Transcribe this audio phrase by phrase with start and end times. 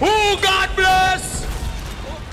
[0.00, 1.46] Who God bless?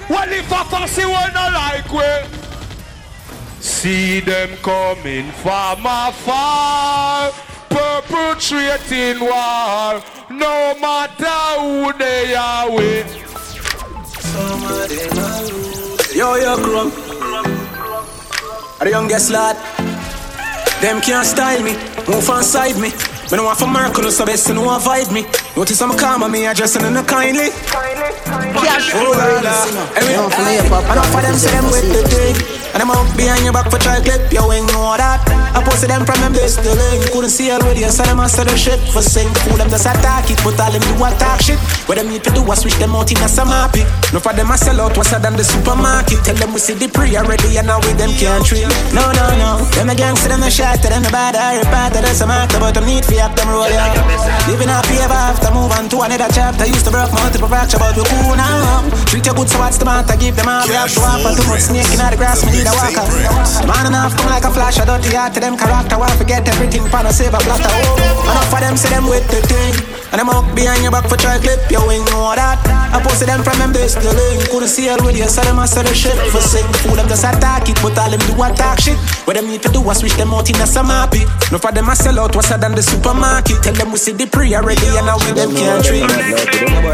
[0.09, 7.31] Well, if a fussy one not like we, see them coming from afar,
[7.69, 13.07] perpetrating war, no matter who they are with.
[16.15, 16.91] Yo, yo, crumb.
[18.79, 19.57] The youngest lad?
[20.79, 21.73] Them can't style me,
[22.07, 22.91] move on side me.
[23.29, 25.23] Me no want for Mercury, so best to know avoid me.
[25.57, 27.49] Notice I'm calm on me, addressing in a kindly.
[27.51, 31.91] Cash Oh la la, Hey, Don't play up, up, Enough of them say them with
[31.91, 32.56] the thing.
[32.73, 35.23] And I'm out behind your back for try clip, you ain't know that.
[35.55, 37.09] I posted them from them best to link.
[37.11, 38.79] Couldn't see already, so them master the shit.
[38.93, 41.59] For sing, fool them just attack it, but all them do attack shit.
[41.87, 43.87] What them need to do is switch them out in a some happy.
[44.13, 46.21] No for them I sell out, what's than the supermarket.
[46.23, 48.67] Tell them we see the pre already, and now with them can't treat.
[48.93, 49.63] No, no, no.
[49.73, 52.73] Them a gangster, them a shot, them a bad, I repart, that's a matter, but
[52.73, 53.97] them need for them roll out.
[54.45, 56.65] Living happy ever after, move on to another chapter.
[56.65, 58.85] Used to broke multiple fracture, but we cool now.
[59.09, 60.15] Treat your good, so what's the matter?
[60.17, 62.65] Give them all, we have to offer too much snake in the grass, we need
[62.65, 63.05] a walker.
[63.69, 65.97] Man enough come like a flash, I dirty heart to them character.
[65.97, 67.69] Why forget everything, pan a saber blatter.
[67.69, 69.73] Oh, enough for them, say them with the thing.
[70.07, 72.57] And them out behind your back for try clip, you ain't know that.
[72.95, 74.47] I posted them from them base to link.
[74.47, 76.15] Couldn't see it with you, so them master the shit.
[76.31, 78.97] For sick, fool them just attack it, but all them do attack shit.
[79.27, 81.27] What them need to do is switch them out in a some happy.
[81.51, 83.59] No for them I sell out, what's than the supermarket.
[83.61, 86.07] Tell them we see the pre already, and now with them can't treat.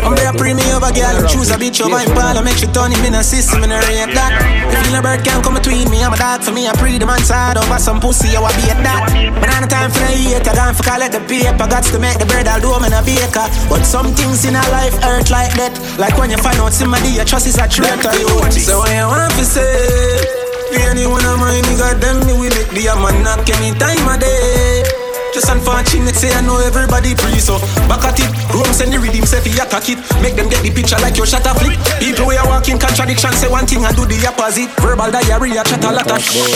[0.01, 3.05] I'm there pre me over girl, choose a bitch over impala, make sure turn him
[3.05, 4.33] in a system and I rate that.
[4.73, 7.05] If you bird can't come between me, I'm a dog for me, I pre the
[7.05, 9.13] man side over some pussy, I will be at that.
[9.39, 11.99] But on the time for the hate, I gone for collect the paper, got to
[11.99, 13.45] make the bread, I'll do them in a baker.
[13.69, 15.73] But some things in a life hurt like that.
[15.99, 18.13] Like when you find out somebody you trust is a traitor.
[18.17, 18.29] You.
[18.57, 20.43] So when you want to say,
[20.89, 24.19] anyone of my nigga, them me we make the a man knock any time of
[24.19, 25.02] day.
[25.33, 27.57] Just unfortunate, say I know everybody pre so
[27.89, 30.69] Back at it, room send the rhythm, say fi attack it Make them get the
[30.69, 34.05] picture like your shutter flip People we are walking contradiction, say one thing and do
[34.05, 36.53] the opposite Verbal diarrhea, chat a lot of shit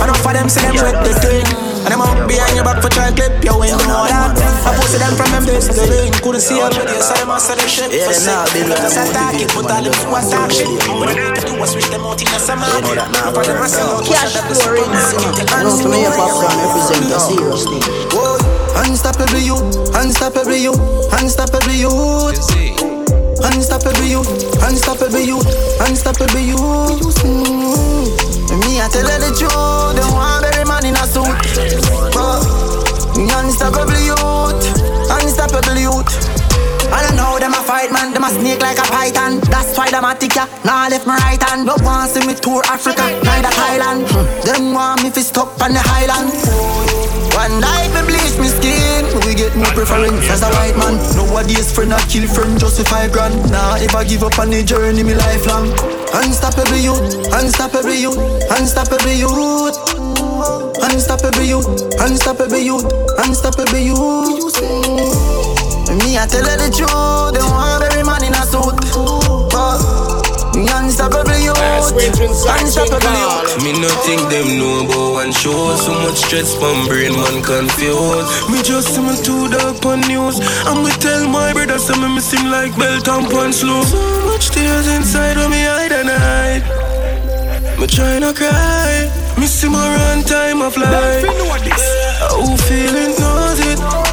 [0.00, 1.44] Enough of them say them with the thing
[1.84, 3.76] And them out behind your back for try clip, your wing.
[3.76, 7.12] you know that I posted them from them days the link Couldn't see video, so
[7.20, 9.84] them answer the shit Yeah, For them now sick, build just attack it, put all
[9.84, 12.40] them to attack shit What they need to do is switch them out in a
[12.40, 14.96] summer of them I sell Cash that, the florins.
[14.96, 15.46] supermarket.
[15.52, 17.81] Don't play up, up, represent a serious thing.
[18.12, 18.38] Whoa.
[18.84, 19.56] Unstoppable you,
[19.94, 20.72] unstoppable you,
[21.12, 21.88] unstoppable you.
[23.44, 24.20] Unstoppable you,
[24.62, 25.40] unstoppable you,
[25.80, 26.54] unstoppable you.
[26.56, 28.60] Mm.
[28.60, 29.50] Me, I tell her the truth.
[29.96, 31.26] Don't want man in a suit.
[32.14, 32.46] But
[33.18, 34.62] unstoppable youth,
[35.10, 36.31] unstoppable youth.
[36.92, 39.40] I don't know them a fight man, them a snake like a python.
[39.48, 40.46] That's why them a tick ya.
[40.64, 41.64] Now left my right hand.
[41.66, 44.04] No want see me tour Africa, neither Thailand.
[44.12, 44.24] Hmm.
[44.44, 46.30] Them want me fi stuck on the highland.
[47.32, 49.08] One life me bleach me skin.
[49.24, 51.00] We get more preference as a white man.
[51.16, 53.34] Nowadays friend a kill friend justify grand.
[53.50, 55.72] Nah, if I give up on the journey, me lifelong.
[56.12, 57.00] Unstoppable youth,
[57.32, 58.20] unstoppable youth,
[58.52, 59.80] unstoppable youth.
[60.82, 61.66] Unstoppable youth,
[62.00, 62.84] unstoppable youth,
[63.24, 65.11] unstoppable youth.
[65.90, 67.34] Me, I tell her the truth.
[67.34, 68.78] They want every man in a suit.
[69.50, 69.82] But
[70.54, 71.58] me unstoppable youth,
[72.46, 73.64] unstoppable youth.
[73.64, 75.74] Me no think them know about one show.
[75.76, 78.28] So much stress from brain man confused.
[78.48, 80.38] Me just see me too dark on news.
[80.68, 83.98] And me tell my brother say me miss him like belt and pants slow So
[84.26, 86.64] much tears inside of me hide and hide.
[87.80, 89.10] Me try not cry.
[89.38, 91.24] Miss him run time of life.
[91.24, 94.11] Who feel it knows it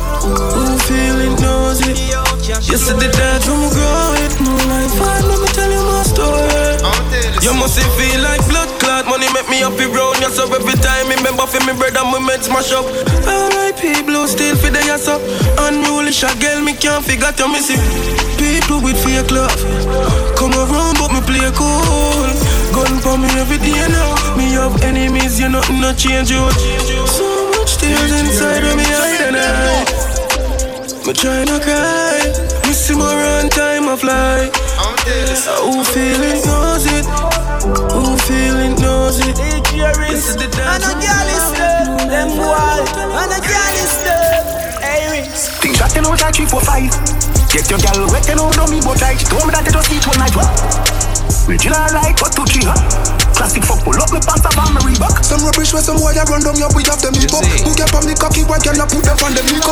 [0.90, 2.02] Who feel it knows it
[2.66, 6.82] Yesterday that it No life hard, let me tell you my story.
[7.46, 9.06] You must feel like blood clot.
[9.06, 12.10] Money make me happy brown Yes, so every time me remember for me bread and
[12.10, 12.90] me meds smash up.
[13.22, 14.02] R.I.P.
[14.02, 15.22] blue still for the yes up.
[15.62, 17.78] Unruly shot girl me can't figure to me see
[18.42, 19.54] People with fake love
[20.34, 22.34] Come around but me play cool.
[22.74, 24.18] Gun for me every day now.
[24.34, 26.42] Me have enemies, you nothing no change you.
[27.14, 30.09] So much tears inside of me hide
[31.10, 34.52] and hide Me try not cry Miss him around time of life.
[34.80, 37.06] Uh, who feel it knows it
[37.92, 42.38] Who feel it knows it This is the And dance a girl is there, them
[42.38, 42.90] wild.
[42.94, 44.44] And a girl is there,
[44.82, 45.50] hey Rings.
[45.60, 46.92] Things that you know like three, four, five.
[47.50, 49.20] Get your gal wet, you know, don't me but like.
[49.20, 50.36] She told me that they just eat one night.
[51.50, 53.19] Original like, what two, three, huh?
[53.40, 55.24] Classic fuck, pull up me pants up on my Reebok.
[55.24, 57.48] Some rubbish where some boy they run down your we have them hip up.
[57.64, 59.72] Who get on the cocky, why can I put them on the Nico?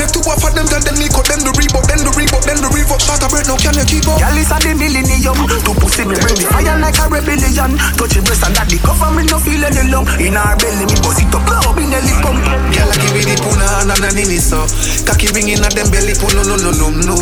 [0.00, 2.56] Take two off of them, then the Nico, then the Reebok, then the Reebok, then
[2.64, 3.04] the Reebok.
[3.04, 4.16] Start a break, now can you keep up.
[4.16, 5.36] Girl is a the millennium.
[5.36, 7.76] To pussy me bring me fire like a rebellion.
[8.00, 10.08] Touch your breast and that the cover me no feel any lung.
[10.16, 12.40] In our belly me bust it up, blow me nelly pump.
[12.72, 14.64] Girl I give me the puna na na nini so.
[15.04, 17.16] Cocky ring in a them belly pun no no no no no.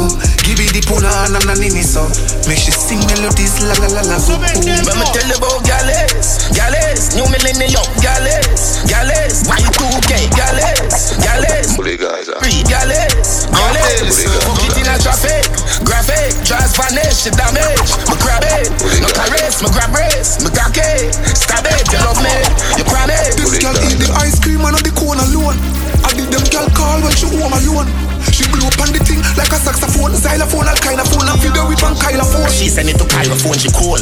[0.47, 2.07] Give me the puna na na nini so.
[2.47, 4.17] Make she sing melodies la la la la.
[4.87, 11.73] Let me tell you about gallets, gallets, new millennium, gallets, gallets, Y2K, gallets, gallets.
[11.77, 14.29] Bully guys, Free gallets, gallets.
[14.45, 15.49] Book it in a traffic,
[15.81, 17.97] graphic, drives vanish, it damage.
[18.13, 18.69] Me grab it,
[19.01, 22.37] no caress, me grab race, me cock it, stab it, you love me,
[22.77, 23.41] you promise.
[23.41, 25.57] This girl eat the ice cream and the cone alone.
[26.05, 27.89] I did them girl call when she home alone.
[28.29, 31.41] She blew up on the thing like a saxophone, xylophone, all kind of phone, and
[31.41, 32.53] video with one kind of phone.
[32.53, 34.01] She send it to Pyrophone, she cool.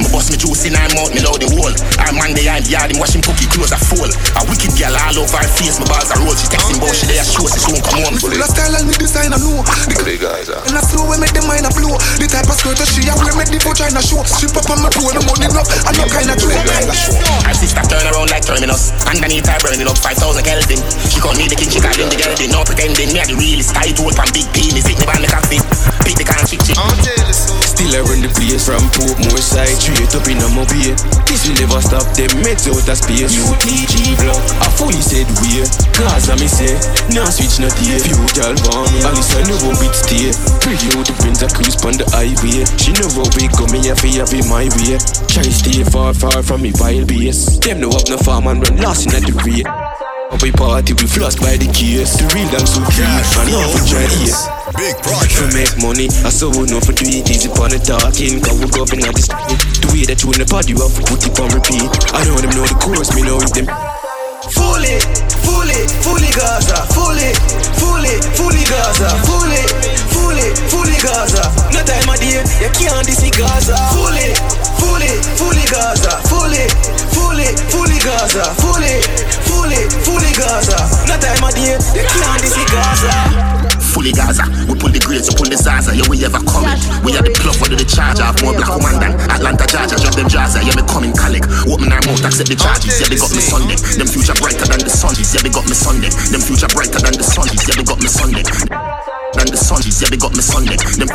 [0.00, 1.72] Me bust me juice in her mouth, me load the wall.
[2.00, 4.08] Her man behind the yard, him washing cookie clothes a full.
[4.36, 6.36] A wicked girl all over her face, my balls are roll.
[6.36, 8.14] She texting about she there, show, she soon come home.
[8.16, 9.64] Me full of style and me design I know.
[9.64, 10.60] The Bully guys, ah.
[10.68, 11.96] and I slow we make the mind a blow.
[12.20, 14.20] The type of skirt that she a wear make the vagina show.
[14.28, 16.52] Strip up on my toe, the money up, and no kind of joke.
[16.52, 18.92] Her sister turn around like terminus.
[19.08, 20.80] Underneath her burning up 5,000 Kelvin.
[21.08, 22.52] She call me the king, she call him the gelding.
[22.52, 23.72] No pretending, me are the realest.
[23.72, 25.64] Tight hold from big penis, hit me by the cockpit.
[26.06, 26.78] Pick the can chick chick.
[27.66, 30.94] Still I run the place from Portmore side Straight up in a mobile.
[31.26, 32.30] This will never stop them.
[32.46, 33.34] Meds out of space.
[33.34, 34.38] You UTG block.
[34.62, 36.78] I fully said we Cause I me say
[37.10, 37.98] Now switch not here.
[37.98, 40.30] Few me Alice I know how it stay
[40.62, 42.62] Pretty the prince I cruise on the highway.
[42.78, 45.02] She know how big come me have to have it my way.
[45.26, 48.78] Try stay far far from me wild base Them know up no farm and run
[48.78, 49.34] lost in the
[50.32, 53.68] rate we party, we floss by the case The real damn so clean, and now
[53.70, 54.34] for try here
[54.76, 55.54] Big project to project.
[55.56, 56.06] make money.
[56.26, 58.42] I saw we know for do it easy upon the talking.
[58.44, 59.56] Cause we go up in the street.
[59.80, 61.86] The way that you in the party, you have to put it on repeat.
[62.12, 63.70] I know them know the chorus, me know it them.
[64.52, 65.00] Fully,
[65.46, 66.84] fully, fully Gaza.
[66.92, 67.30] Fully,
[67.80, 69.08] fully, fully Gaza.
[69.24, 69.62] Fully,
[70.26, 71.42] fully, fully Gaza.
[71.70, 73.78] No time of day, you can't this Gaza.
[73.94, 74.34] Fully,
[74.82, 76.18] fully, fully Gaza.
[76.26, 76.66] Fully,
[77.14, 78.44] fully, fully Gaza.
[78.58, 78.98] Fully,
[79.46, 80.78] fully, fully Gaza.
[81.06, 83.14] No time of day, you can't this Gaza.
[83.94, 85.94] Fully Gaza, we pull the grades, we pull the Zaza.
[85.94, 86.76] Yeah, we ever coming.
[87.00, 88.20] We are the plug under the charge.
[88.20, 89.96] I have more black woman than Atlanta Georgia.
[89.96, 90.58] Drop them jazz.
[90.58, 91.46] Yeah, me coming Calic.
[91.70, 92.98] Open our mouth, accept the charges.
[92.98, 93.78] Yeah, they got me Sunday.
[93.96, 95.14] Them future brighter than the sun.
[95.16, 96.10] Yeah, they got me Sunday.
[96.28, 97.48] Them future brighter than the sun.
[97.48, 98.44] Yeah, they got me Sunday.
[99.36, 99.84] Than the sun.
[99.84, 100.80] Yeah, they got me Sunday.
[100.80, 101.12] Them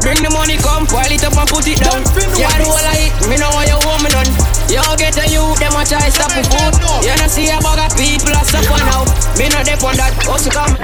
[0.00, 2.00] Bring the money, come, pile it up and put it down.
[2.34, 4.26] Yeah, do all I eat, me know what you want me done.
[4.66, 6.74] You get a you, them a try stop the food.
[7.04, 9.04] You know see a bag of people a suffer now.
[9.38, 10.74] Me not dep on that, also come.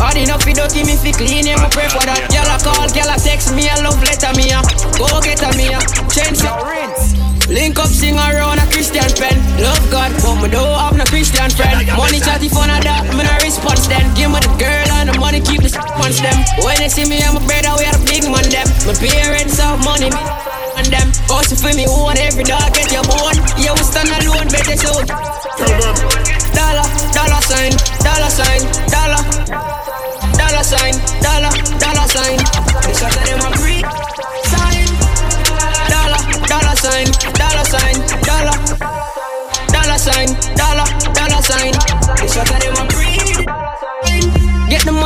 [0.00, 2.32] Hard enough fi dirty me fi clean, yeah, me pray for that.
[2.32, 4.58] Gyal a call, gyal a text me, a love letter me, a
[4.96, 5.78] go get a me, a
[6.10, 7.14] change your rinse.
[7.48, 9.38] Link up, sing around a Christian pen.
[9.56, 11.86] Love God, but me don't have no Christian friend.
[11.96, 13.08] Money chatty fun of that,
[15.38, 16.38] and the money, keep the ones them.
[16.64, 18.66] When they see me and my brother, we are the big man them.
[18.86, 20.22] My parents have money, me
[20.78, 21.08] and them.
[21.30, 23.38] Also for me, one every dog get your bone.
[23.58, 24.92] Yeah, we stand alone, better so.
[26.54, 29.22] Dollar, dollar sign, dollar sign, dollar.
[30.38, 32.38] Dollar sign, dollar, dollar sign.
[32.86, 33.82] This one of them a free
[34.50, 34.88] sign.
[35.92, 37.08] Dollar, dollar sign,
[37.38, 37.96] dollar sign,
[38.26, 38.56] dollar.
[39.70, 41.74] Dollar sign, dollar, dollar sign.
[42.18, 42.97] This of them a the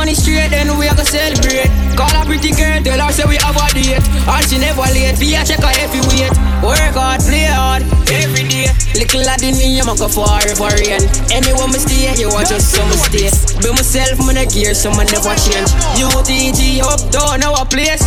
[0.03, 1.71] money straight, then we are gonna celebrate.
[1.95, 4.03] Call a pretty girl, tell her say we have a date.
[4.27, 6.35] And she never late, be a check her every weight.
[6.59, 8.67] Work hard, play hard, every day.
[8.99, 10.99] Little lad in me, I'ma go forever rain.
[11.31, 13.31] Anywhere me stay, you want just some stay.
[13.63, 15.71] Be myself, man, a gear, so man never change.
[15.95, 18.03] UTG up, down our place.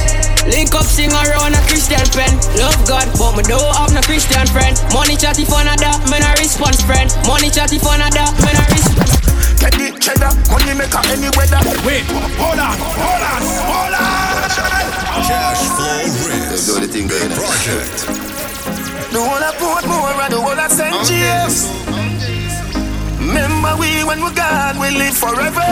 [0.52, 2.28] Link up, sing around a Christian pen.
[2.60, 4.76] Love God, but me don't have no Christian friend.
[4.92, 7.08] Money chatty of that, man, a response friend.
[7.24, 9.05] Money chatty of that, man, a response.
[9.66, 11.58] Get the cheddar, money maker any weather.
[11.82, 12.06] Wait,
[12.38, 14.46] hold on, hold on, hold on.
[15.26, 16.70] Cash flow risk.
[16.70, 17.34] Do the thing, Big girl.
[17.34, 18.06] project.
[19.10, 20.94] The whole of Portmore and the whole of St.
[21.02, 21.66] James.
[23.18, 25.66] Remember we when we gone, we live forever.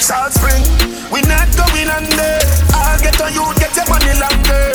[0.00, 0.64] Salt Spring,
[1.12, 2.40] we not going under.
[2.72, 4.72] I'll get on you, get your money longer.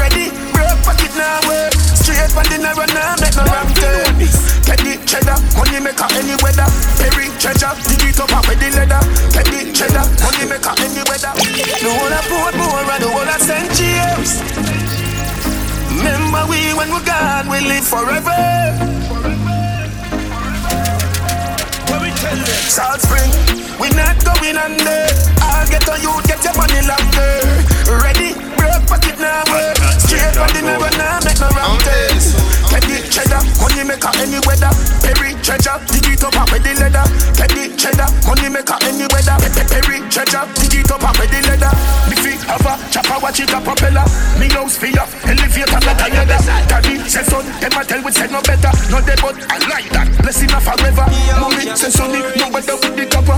[0.00, 1.81] Ready, broke pocket now work.
[2.22, 4.14] Straight from the narrow now, make no wrong turn.
[4.14, 6.70] The cheddar, money maker any weather.
[7.02, 9.02] Perry treasure, dig it up with the leather.
[9.34, 11.34] The cheddar, money maker any weather.
[11.34, 13.66] The whole of Portmore and the whole of St.
[13.74, 14.38] James.
[15.98, 18.38] Remember we when we gone, we live forever.
[22.70, 23.34] Salt Spring,
[23.82, 25.10] we not going under.
[25.42, 27.42] I'll get on you, get your money longer.
[27.90, 29.76] Ready, broke pocket now work.
[29.98, 32.14] Straight from the never now, make no wrong turn.
[32.70, 34.72] Get the cheddar, money maker any weather.
[35.02, 37.04] Perry treasure, dig it up with the leather.
[37.36, 39.36] Get the cheddar, money maker any weather.
[39.68, 41.72] Perry treasure, dig it up and the leather.
[42.08, 44.06] Me feet have a chopper, watch it a propeller.
[44.38, 46.38] Me house fee up, elevator not a yada.
[46.70, 48.72] Daddy say son, them a tell we say no better.
[48.88, 50.08] No they but I like that.
[50.22, 51.06] Blessing a forever.
[51.36, 53.36] Mommy say sonny, no better with the copper.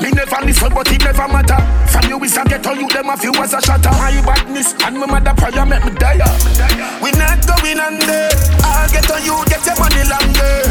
[0.00, 1.60] Me, never listen, but it never matter.
[1.88, 3.90] From you is a ghetto, you them a few as a shatter.
[3.90, 6.20] My badness and my mother prayer make me die.
[7.02, 8.28] We not going under.
[8.64, 10.64] I'll get on you, get your money longer.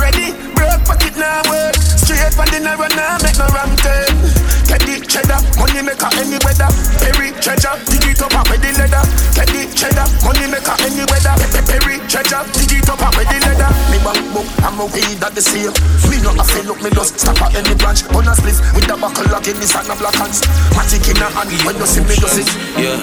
[0.00, 1.74] Ready, broke pocket now work.
[1.76, 4.51] Straight from the narrow now, make no wrong turn.
[4.82, 6.66] Get the cheddar, money maker any weather.
[6.98, 9.02] Perry treasure, dig it up with the leather.
[9.30, 11.34] Get the cheddar, money maker any weather.
[11.70, 13.70] Perry treasure, dig it up with the leather.
[13.94, 15.70] Me bank book, I'm a weed at the same.
[16.10, 18.02] Me not a feel look, me just stop at any branch.
[18.10, 20.42] On a split with the buckle lock in this and a black hands.
[20.74, 22.46] Matic in a hand, when you see me, you see.
[22.74, 22.98] Yeah.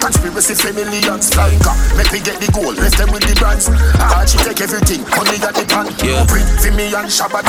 [0.00, 1.74] Conspiracy family and striker.
[2.00, 3.68] Make me get the gold, rest them with the brands.
[4.00, 5.92] Ah, she take everything, money at the pan.
[6.00, 6.24] Yeah.
[6.24, 7.44] Print for me and the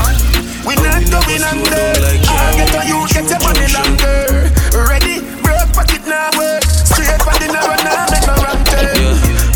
[0.00, 0.41] one.
[0.66, 1.86] We not going under.
[2.30, 4.50] I get on you, get your money longer.
[4.72, 6.62] Ready, broke pocket now work.
[6.62, 8.94] Straight for the narrow now, make no wrong turn.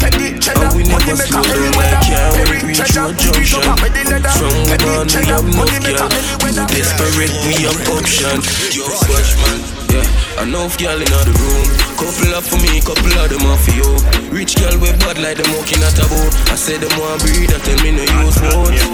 [0.02, 2.02] Get the cheddar, oh, we money make a like weather.
[2.10, 3.62] yeah, when Every we reach treasure, it junction.
[3.70, 4.34] up with the leather.
[4.34, 6.66] From Get the one we cheddar, money make a any weather.
[6.74, 8.36] Desperate we have option.
[9.06, 9.85] Watch man.
[9.96, 11.66] Yeah, enough girl in the room.
[11.96, 13.88] Couple up for me, couple of them off for you.
[14.28, 16.32] Rich girl with bad like them walking at a boat.
[16.52, 18.84] I say them want breed, I tell me no use words.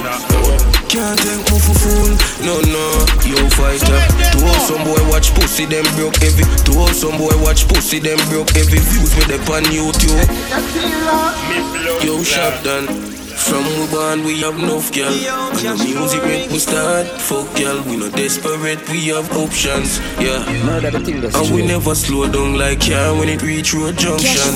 [0.86, 2.12] Can't take me for fool,
[2.46, 2.86] no no.
[3.26, 3.98] Yo fighter,
[4.30, 6.46] to all some boy watch pussy them broke heavy.
[6.70, 8.78] To all some boy watch pussy them broke heavy.
[8.78, 10.22] Views with them on YouTube.
[12.06, 13.21] Yo shot done.
[13.36, 17.82] From we born we have enough girl And the music make we start Fuck girl,
[17.82, 20.44] we no desperate, we have options Yeah.
[20.48, 24.52] And we never slow down like yeah when it reach road junction.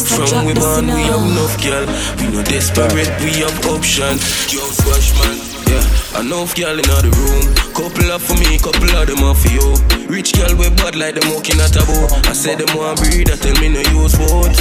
[0.00, 1.86] From we born we have enough girl
[2.18, 4.22] We no desperate, we have options.
[4.52, 7.46] Yo squash man yeah, enough girl in the room.
[7.72, 9.70] Couple up for me, couple of them off for you.
[10.10, 12.10] Rich girl with bad like them walking at a bow.
[12.26, 14.58] I said them want breed, I tell me no use words.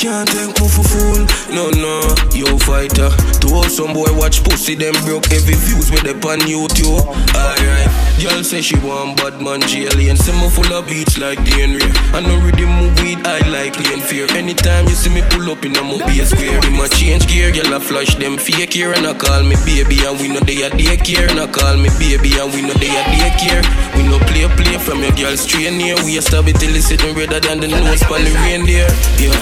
[0.00, 1.22] Can't take me for fool,
[1.52, 2.00] no no.
[2.32, 3.10] Yo fighter,
[3.42, 7.02] to all some boy watch pussy them broke heavy views with them on YouTube.
[7.34, 7.90] Alright,
[8.22, 11.90] girl say she want bad man jelly and me full of beats like the Henry.
[12.16, 14.26] I know ready move weed, I like and fear.
[14.32, 17.74] Anytime you see me pull up in a mobile square, in my change gear, girl
[17.74, 20.70] I flash them fake here and I call me baby and we know they are
[20.70, 21.30] daycare.
[21.30, 23.62] I call me baby and we know they are daycare.
[23.96, 25.96] We no play play from your girl straight near.
[26.04, 28.88] We a stab it till it's sitting redder than the nose on the reindeer.
[29.18, 29.34] Yeah.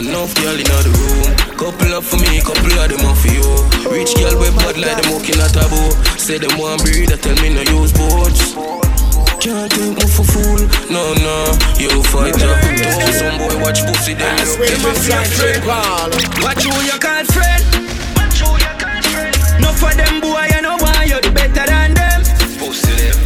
[0.00, 1.28] Enough girl in the room.
[1.60, 3.44] Couple up for me, couple of them off for you.
[3.92, 5.90] Rich girl with bad like them walking at a bow.
[6.16, 8.56] Say them want breed, I tell me no use boats.
[9.44, 11.36] Can't take me for fool, no no.
[11.76, 14.36] You fighter, to some boy watch pussy them.
[16.40, 17.79] Watch who you call friend.
[19.60, 22.20] No for them boy, you know why you the better than them.
[22.58, 23.16] Pussy them.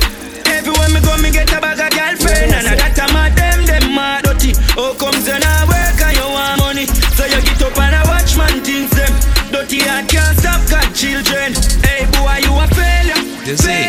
[0.50, 3.64] Everywhere me go, me get a bag of girlfriend, and I got a mad them,
[3.66, 4.52] them mad dirty.
[4.74, 6.86] How comes you not work and you want money?
[7.16, 9.12] So you get up and I watch man things them.
[9.52, 11.54] Dirty heart can't stop got children.
[11.86, 13.22] Hey boy, you a failure,
[13.56, 13.83] failure.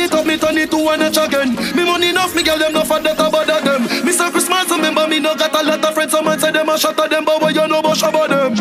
[0.00, 1.54] It up, me turn it to one again.
[1.76, 3.82] Me money enough, me girl them no for that bother them.
[4.02, 6.12] Me say Christmas, remember me no got a lot of friends.
[6.12, 8.54] Some man say them a shot at them, but what you know about shabba them?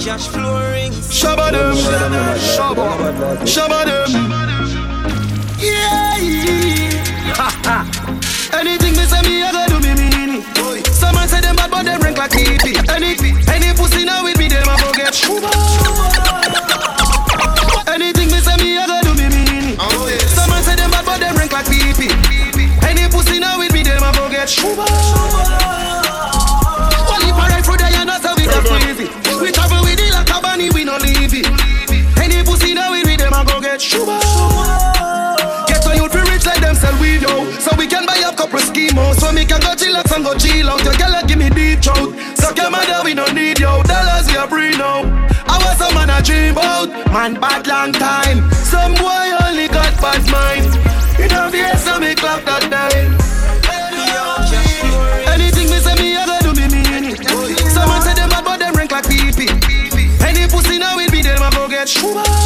[0.00, 4.08] Cashflow Rinse Shabba them, shabba, shabba them.
[5.60, 6.08] Yeah.
[8.58, 10.86] Anything me say me, I go do me mean it.
[10.86, 12.80] Some man say them bad, but them rank like creepy.
[12.88, 13.12] Any
[13.52, 15.67] any pussy now with me, them a go get shuba.
[33.78, 34.18] Get shuba.
[35.68, 37.50] Get a youth fi rich like them sell weed, yo.
[37.60, 40.68] So we can buy a couple schemos so me can go chillax and go chill
[40.68, 40.82] out.
[40.84, 42.14] Your girl give me deep throat.
[42.34, 43.82] So your mother we don't need yo.
[43.84, 45.06] Dollars we are free now.
[45.46, 46.90] I was some man a dream about.
[47.12, 48.50] Man bad long time.
[48.66, 50.66] Some boy only got bad mind.
[51.18, 53.14] You know the so me clock that time.
[55.32, 57.22] Anything me say me I do me mean it.
[57.70, 59.30] Someone say them bad but them rank like pee.
[60.26, 62.37] Any pussy now will be them I go get shuba.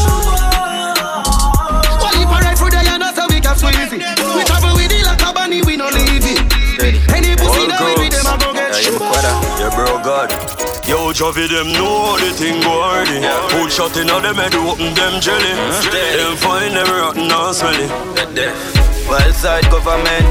[9.74, 10.30] Bro, God.
[10.86, 13.22] Yo, Javi, them know the thing go hardy.
[13.54, 15.52] Put shot in them head, open them jelly.
[15.88, 17.88] Them find them rotten and smelly.
[19.08, 20.26] Wild side government.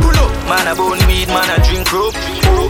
[0.00, 2.16] Pull up, man a bone weed, man a drink rope.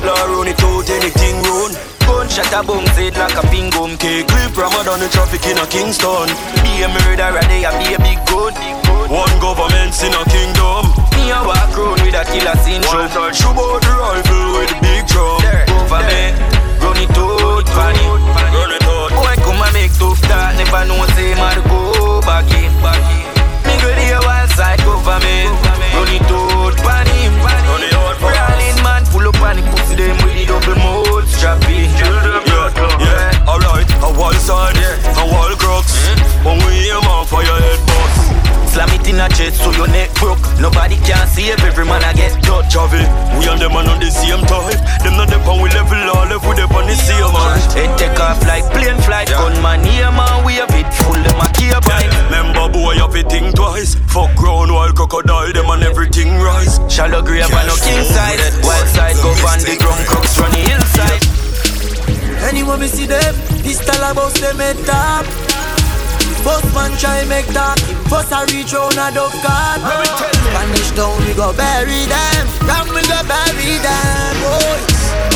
[0.01, 1.73] Law run it out, anything run.
[2.11, 4.27] Gunshot a bounce it like a ping gum cake.
[4.27, 6.29] Clip Ramadan the traffic in a Kingston.
[6.65, 8.53] Be a murderer, they a be a big gun.
[9.07, 10.91] One government in a kingdom.
[11.15, 13.11] Me a walk round with a killer syndrome.
[13.31, 15.00] Shoot out the rifle with big
[15.91, 16.07] drum.
[16.07, 16.39] Government,
[16.83, 18.07] run it out, it.
[18.55, 19.11] Run it out.
[19.11, 22.71] Boy come and make tough talk, never know say man go back in.
[23.67, 25.51] Me go the wild side government,
[25.95, 26.79] run it out,
[27.09, 27.33] him.
[27.43, 31.27] Run it out, Brawling man, pull up on the pussy them with the double mode
[31.27, 31.91] strap in.
[31.99, 33.89] Yeah, yeah, alright.
[34.03, 35.23] A wall side, yeah.
[35.23, 35.91] a wall crux.
[36.07, 36.47] Hmm?
[36.47, 38.30] When we aim on fire head bust.
[38.81, 40.41] Slam it in a chest so your neck broke.
[40.57, 42.73] Nobody can save every man I get touch.
[42.81, 43.05] of it.
[43.37, 44.81] we and them are on the same type.
[45.05, 47.61] Them not them on we level all level them on the same man.
[47.77, 49.29] Head take off like plane flight.
[49.29, 52.09] Gunman here man, we have it full them a care by.
[52.33, 54.01] Remember boy, you have think twice.
[54.09, 56.81] Fuck ground while crocodile them and everything rise.
[56.89, 58.41] Shallow grave and no king side.
[58.65, 61.21] Wild side go on the ground crooks run the hillside.
[62.49, 65.60] Anyone we see them, pistol a bust them head top.
[66.45, 67.77] Boss man try make that.
[68.09, 69.81] First I reach round a dove card.
[69.85, 72.45] Spanish town we go bury them.
[72.65, 74.33] Ram we go bury them.
[74.41, 74.81] Boy,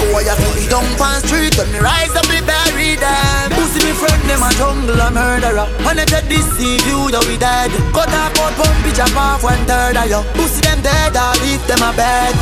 [0.01, 3.53] boy I feel the dump on street when me rise up we bury them.
[3.53, 5.69] Pussy me friend them a jungle a murderer.
[5.85, 7.71] And if they deceive you, you we dead.
[7.93, 10.23] Cut off out pump it jump off one third of you.
[10.35, 12.35] Pussy them dead, I leave them a bed.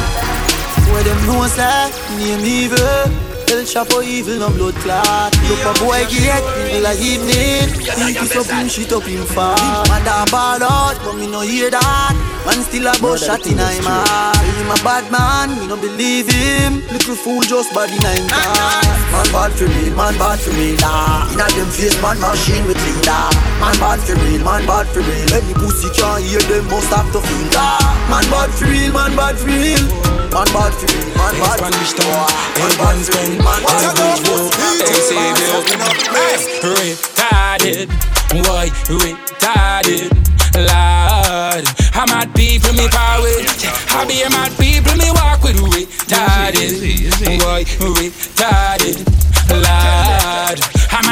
[0.93, 3.32] Where them know say name evil.
[3.53, 5.37] El Chapo evil, no blood clot.
[5.45, 9.91] Look a boy get middle of evening Think he's up him, shit up him fast
[9.93, 12.17] Man da ball out, but me no hear that.
[12.49, 16.33] Man still a bout shot in him heart Him a bad man, me no believe
[16.33, 16.81] him.
[16.97, 21.29] Little fool just body nine cars Man bad for real, man bad for real nah.
[21.37, 23.29] Inna them face, man machine with leader.
[23.61, 27.13] Man bad for real, man bad for real Any pussy can't hear them, must have
[27.13, 27.85] to feel that.
[28.09, 31.93] Man bad for real, man bad for real Man bad for man bad for real
[32.57, 34.63] Man bad for real, man bad for real
[36.63, 37.89] Retarded,
[38.47, 40.09] why retarded?
[40.57, 43.45] Lord, I'm at people me power with.
[43.93, 46.81] I be a mad people me walk with retarded.
[47.45, 49.05] Why retarded?
[49.53, 50.61] Lord,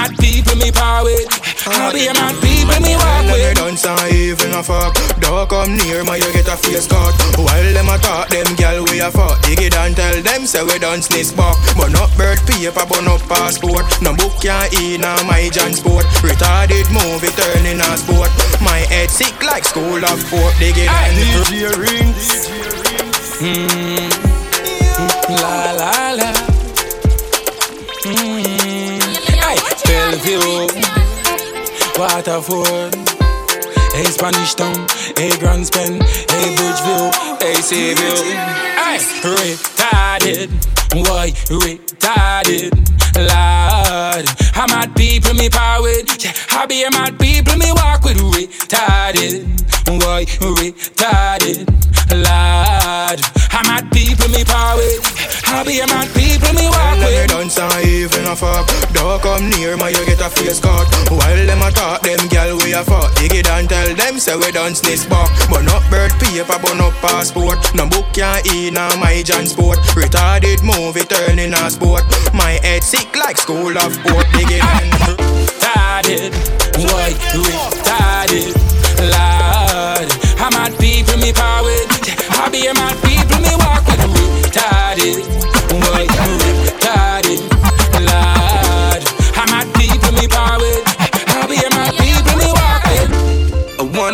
[0.00, 1.28] I'm at people me power with.
[1.68, 3.52] I be a mad people me walk with.
[3.52, 4.96] done so even a fuck.
[5.20, 8.80] Don't come near my you get a face cut While them a talk them gal
[8.88, 9.36] we a fuck.
[9.44, 13.04] Dig it and tell them say we done sneeze back But not bird paper but
[13.04, 13.84] no passport.
[14.00, 16.08] No book can't in a my John sport.
[16.24, 18.32] Retarded movie turning a sport.
[18.64, 20.56] My head sick like school of sport.
[20.56, 22.48] Dig it and DJ rings
[23.40, 24.08] Mm,
[25.40, 26.49] la la la.
[30.22, 30.66] Bellevue,
[31.98, 32.94] Waterford,
[33.92, 38.61] hey Spanish Town, hey Grants Pen, hey Bridgeville, hey Seaville.
[38.90, 40.50] Hey, retarded,
[41.09, 42.72] why retarded?
[43.16, 46.24] Lord, I'm at people me power with.
[46.24, 49.46] Yeah, I be a mad people me walk with retarded.
[49.88, 51.66] Why retarded?
[52.11, 53.20] Lord,
[53.60, 55.04] I'm at people me power with.
[55.44, 57.28] I be a mad people me walk you with.
[57.28, 58.64] done so even a fuck.
[58.96, 62.56] Don't come near my you get a face cut While them a talk them gal
[62.64, 63.12] we a fuck.
[63.20, 66.72] Dig it and tell them say we done sneeze back But not bird paper but
[66.80, 67.60] no passport.
[67.74, 72.04] No book can't in a my John sport Retarded movie turning a sport.
[72.32, 74.24] My head sick like school of sport.
[74.32, 76.32] Dig it and retarded,
[76.88, 78.56] why retarded?
[79.00, 80.08] Lord,
[80.40, 81.88] I'm at people me power with.
[82.30, 83.09] I be a mad people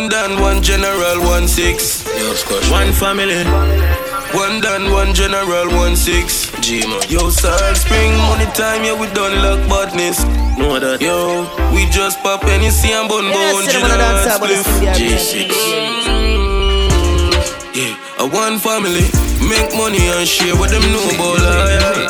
[0.07, 2.05] one done, one general, one six.
[2.71, 3.43] One family.
[4.33, 6.49] One done, one general, one six.
[6.61, 7.01] G man.
[7.09, 10.23] Yo, Salt Spring, money time, yeah, we done luck badness.
[10.57, 11.01] Know that.
[11.01, 11.43] Yo,
[11.75, 13.99] we just pop any see and bun bone general
[14.31, 14.63] spliff.
[14.95, 15.51] G6.
[17.75, 19.03] Yeah, a one family.
[19.43, 22.07] Make money and share with them know about life.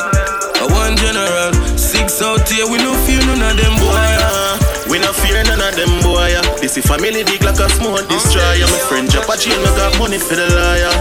[0.54, 4.67] I one general, six out here, we no fear none of them boy.
[4.88, 6.32] We no fear none of them boy.
[6.60, 8.64] This is family dig like a small destroyer.
[8.64, 10.92] My friend drop a chain, no got money for the liar.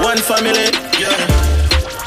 [0.00, 1.54] One family, yeah.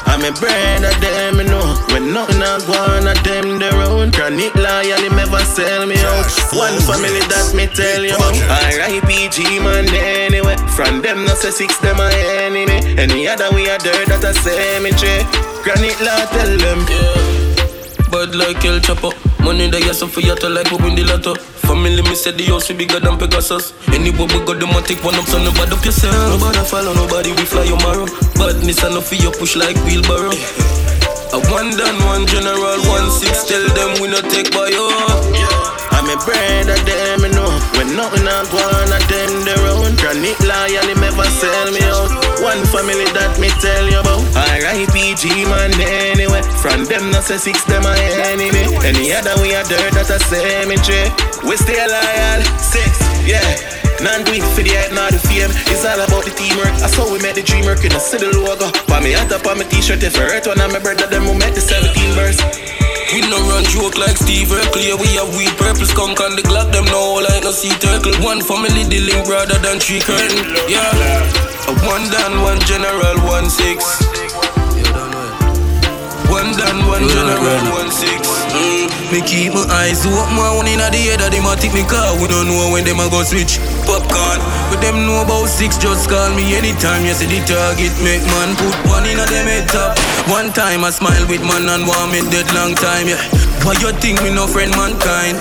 [0.08, 1.76] I'm a brand of them, you know.
[1.92, 4.10] When nothing I go on at them, their own.
[4.10, 6.26] Chronic loyal, him never sell me out.
[6.56, 8.34] One family that me tell you about.
[8.74, 9.60] R.I.P.G.
[9.60, 10.56] man, anyway.
[10.74, 12.98] From them, no say six, them are enemy.
[12.98, 15.26] Any other we are dirt that I check.
[15.62, 16.80] Chronic Law tell them.
[16.88, 18.10] Yeah.
[18.10, 19.27] Bad like El Chapo.
[19.48, 21.32] Money that you for to like we win the lotto.
[21.64, 23.72] Family me said the house will bigger than Pegasus.
[23.88, 26.12] Any boy we got the take one up, so nobody up yourself.
[26.12, 28.04] Nobody follow, nobody we fly your marrow.
[28.36, 30.36] Badness enough for you push like wheelbarrow.
[31.32, 33.48] A one done, one general, one six.
[33.48, 35.77] Tell them we not take by you.
[36.08, 37.52] I'm a brand of them, you know.
[37.76, 39.92] When nothing I go on, I them their own.
[40.00, 42.08] Chronic loyal, him never sell me out.
[42.40, 44.24] One family that me tell you about.
[44.32, 45.28] I'm R.I.P.G.
[45.52, 46.40] man, anyway.
[46.64, 47.92] From them, not say six, them are
[48.24, 48.48] enemy.
[48.88, 51.12] Any other we are dirt that a cemetery.
[51.44, 52.88] We stay loyal, six,
[53.28, 53.44] yeah.
[54.00, 55.52] None do it for the hype, not the fame.
[55.68, 56.72] It's all about the teamwork.
[56.80, 58.72] I saw we met the dream work in the city logo.
[58.88, 61.28] Put me hat up on my t-shirt, if I hurt one of my brother, them
[61.28, 62.40] who met the 17 verse.
[63.08, 66.70] We no run joke like Steve Urkel, we have weed purple skunk on the Glock,
[66.72, 68.12] them no like no sea turtle.
[68.20, 70.92] One family dealing brother than three curtain, yeah.
[71.88, 73.80] One down, one general, one six.
[76.28, 78.28] One down, one general, one six.
[78.52, 78.92] Mm.
[79.08, 81.88] Me keep my eyes open, my one in the head of them a take me
[81.88, 82.12] car.
[82.20, 83.56] We don't know when them a go switch
[83.88, 84.36] popcorn.
[84.80, 87.92] Them know about six, just call me anytime you see the target.
[88.00, 89.98] Make man put one in a them head top.
[90.30, 93.20] One time I smile with man and want me dead long time, yeah.
[93.66, 95.36] Why you think me no friend mankind?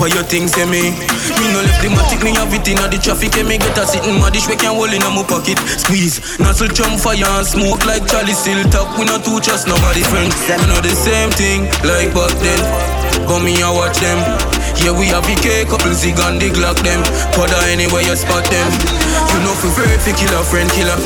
[0.00, 0.96] Why you think say me?
[1.36, 3.84] Me no left the matic, me have it in the traffic And me get a
[3.84, 7.84] sitting madish, we can hold in a my pocket Squeeze, nozzle jump fire and smoke
[7.84, 11.68] like Charlie Still top We not two trust nobody friend We know the same thing
[11.84, 12.60] like back then
[13.28, 14.16] Come me and watch them
[14.84, 17.02] yeah, we have VK, couple zig on the Glock them.
[17.36, 18.68] Powder anywhere you spot them.
[19.32, 20.96] You know for afraid fi kill a friend killer.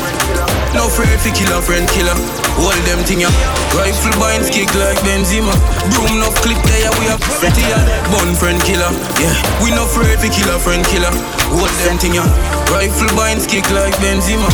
[0.75, 2.15] No afraid fi kill a friend killer.
[2.55, 3.27] Hold them thing ya
[3.75, 5.51] Rifle binds kick like Benzema.
[5.91, 7.75] Broom no clip there we have Pretty ya
[8.07, 8.87] Bun friend killer
[9.19, 11.11] Yeah, we no afraid fi kill a friend killer.
[11.51, 12.23] Hold them thing ya
[12.71, 14.47] Rifle binds kick like Benzema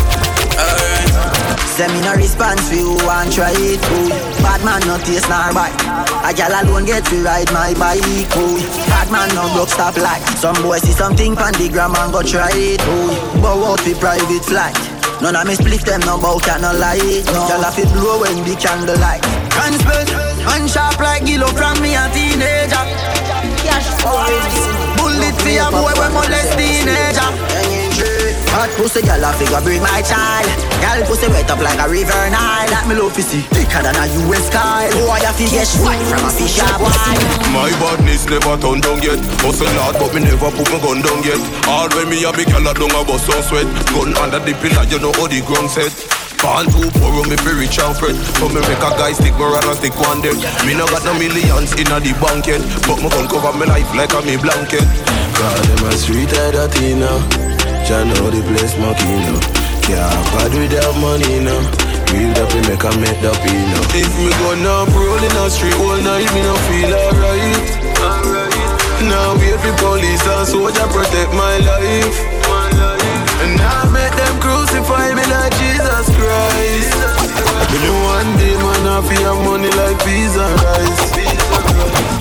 [1.82, 4.14] Send me no response for you and try it, boy.
[4.46, 5.74] Bad man no taste nor bite.
[6.22, 8.06] A gal alone get to ride my bike,
[8.38, 8.62] boy.
[8.86, 10.22] Bad man no broke stop like.
[10.38, 13.18] Some boy see something pan the gram and go try it, boy.
[13.42, 14.78] Bow out for private flight.
[15.26, 17.02] None of me split them no bout can no lie.
[17.34, 17.50] No.
[17.50, 19.26] Gal have it blow when the candle light.
[19.50, 20.14] Can split
[20.54, 22.86] and sharp like Gilo from me a teenager.
[25.02, 27.61] Bullet for a boy when molest teenager.
[28.52, 30.44] Hot pussy, girl, I figure bring my child.
[30.84, 32.68] Girl, pussy wet up like a river Nile.
[32.68, 34.92] That me love to see thicker than a US Kyle.
[34.92, 37.24] Oh, I have to get white from a fish shop wine.
[37.56, 39.24] My badness never turned down yet.
[39.40, 41.40] Hustle hard, but me never put my gun down yet.
[41.64, 43.68] All when me a big girl, I don't have a so sweat.
[43.96, 45.96] Gun under the pillar, you know how the ground set.
[46.44, 48.20] Fall too poor, me be rich and fret.
[48.36, 50.36] So me make a guy stick me rather stick one dead.
[50.68, 53.64] Me no got no millions in a the bank yet, but me gun cover me
[53.64, 54.84] life like a me blanket.
[55.40, 57.71] God, them a street head a Tina.
[57.88, 59.40] Jah know the place smoking now.
[59.82, 61.62] Can't bad without money now.
[62.14, 63.84] Real up we make a make up you know.
[63.98, 67.66] If me go now roll in the street all night, me no feel alright.
[68.02, 68.54] Alright
[69.10, 72.18] Now wait for police and soldier protect my life.
[73.42, 76.94] And now make them crucify me like Jesus Christ.
[77.82, 81.18] Know one day man I feel money like peas and rice.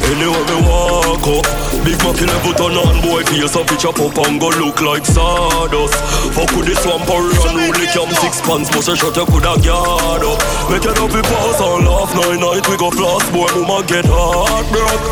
[0.09, 3.23] Anyway me walk up Big Mac level turn on boy.
[3.25, 5.97] Face up Pitch up up and go look like sawdust.
[6.35, 9.55] Fuck with the swamp or run Only cam six pants Bust a shot you coulda
[9.65, 10.41] guard up.
[10.71, 13.49] Make it up we pass and laugh Night night we go floss Boy.
[13.55, 15.07] Mama get heartbroke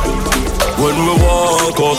[0.79, 1.99] When we walk up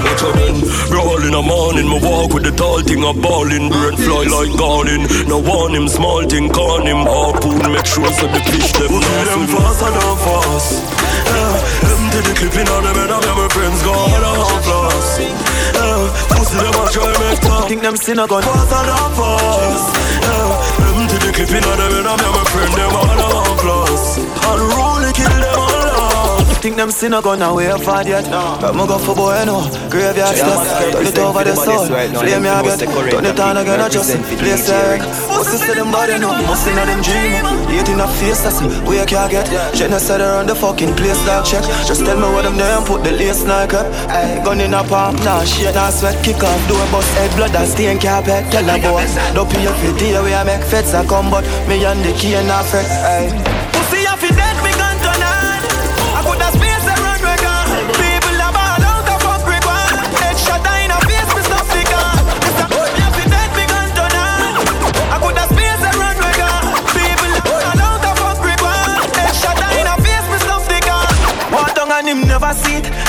[0.00, 0.56] Watch out then,
[0.88, 4.52] roll in the morning Me walk with the tall thing a ballin' Brain fly like
[4.56, 7.04] garden No warn him, small thing, con him.
[7.04, 10.72] Harpoon, make sure so the fish them We'll see them fast and not fast.
[11.30, 11.89] Yeah,
[12.20, 16.04] Empty the clip in all them head of my friends go all on floss yeah,
[16.36, 19.96] Pussy them a try make talk Think them sin a gun Fast and not fast.
[20.20, 24.18] Yeah, Empty the clip in all them head of my friend them all on floss
[24.18, 25.49] And roll kill them
[26.60, 28.28] Think them sin a gun away far yet
[28.60, 32.48] But me go for boy no Graveyard stuff Turn it over the soul Flame me
[32.48, 32.78] again
[33.10, 35.00] Turn it on again I just Play siren
[35.40, 37.40] Pussy say them body no, must know them dream.
[37.72, 39.48] Hate in a face, that's we can't get.
[40.00, 41.64] Said around the fucking place, dog check.
[41.88, 43.88] Just tell me what them there and put the lace like up.
[44.44, 46.22] Gun in a palm, nah shit, nah sweat.
[46.22, 48.44] Kick off door, bust head, blood and stain carpet.
[48.52, 51.84] Tell a boy, don't pay for day, we a make feds a come, but me
[51.84, 53.79] and the key and a fret.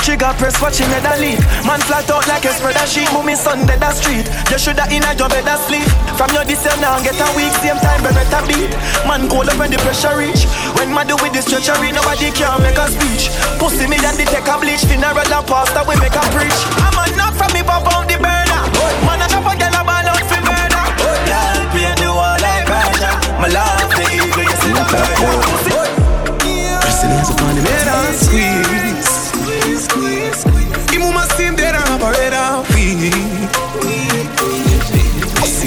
[0.08, 0.18] It.
[0.18, 1.38] Got press watching head a leak.
[1.66, 3.10] Man flat out like a spreader sheet.
[3.12, 4.26] Move me son dead a street.
[4.50, 5.86] You shoulda in a job bed a sleep.
[6.18, 7.52] From your this year now get a week.
[7.62, 8.72] Same time but better beat.
[9.06, 10.46] Man cold up when the pressure reach.
[10.78, 13.30] When man do with this treachery, nobody can make a speech.
[13.58, 14.82] Pussy me and the take a bleach.
[14.88, 16.60] Funeral and pastor we make a preach.
[16.82, 18.62] I'm a knock from me pop out the burner.
[19.06, 20.84] Man a chop a girl a ball out for murder.
[21.28, 23.10] Girl, paint the wall like Persia.
[23.38, 25.18] My love the eagle, you see the bird.
[26.82, 28.12] Resilience upon the head and.
[28.12, 28.81] Squeeze,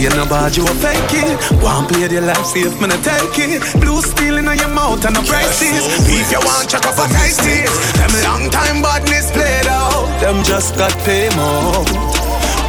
[0.05, 1.33] See no bad, you a fake it.
[1.65, 3.81] One play the life safe, man, I take it.
[3.81, 5.81] Blue steel in your mouth and a prices.
[6.05, 7.65] If you want, check up a taste it.
[7.97, 10.05] Them long time badness played out.
[10.21, 11.81] Them just got pay more.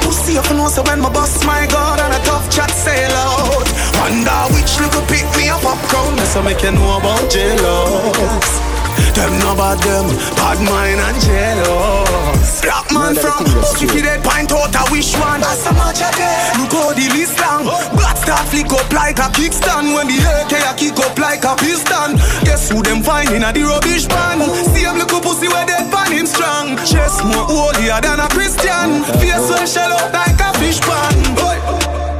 [0.00, 3.68] Pussy up and know when my boss my god and a tough chat sail out.
[4.00, 6.16] Wonder which little pick me up popcorn.
[6.16, 8.75] That's how make you know about jealous.
[9.16, 12.60] Them know about them, bad mind and jealous.
[12.60, 13.48] Black man from
[13.80, 15.40] Fifty dead pint out a wish one.
[15.40, 16.60] That's a match again.
[16.60, 17.64] Look how the list long.
[17.96, 19.96] Black star flick up like a kickstand.
[19.96, 22.20] When the AK a kick up like a piston.
[22.44, 24.44] Guess who them find in a the rubbish pan?
[24.76, 26.76] Same little pussy where dead pan him strong.
[26.84, 29.00] Chest more holier than a Christian.
[29.16, 31.16] Face well shell out like a fish pan.
[31.40, 31.56] Boy.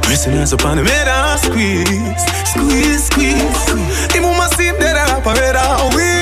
[0.01, 3.69] Prisoners upon the and squeeze, squeeze, squeeze.
[4.15, 5.61] Him must seem dead and operator.
[5.93, 6.16] Weep,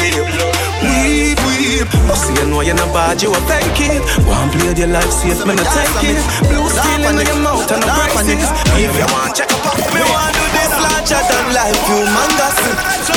[1.85, 2.09] weep, weep.
[2.09, 4.01] Pussy, you know you're not bad, you a fake it.
[4.25, 6.21] One play your life safe, man, I take it.
[6.49, 8.49] Blue steel in your mouth and the braces.
[8.77, 12.57] If you want, check up, me want to do this larger than life, humongous.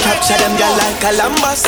[0.04, 1.62] Capture them girl like Columbus.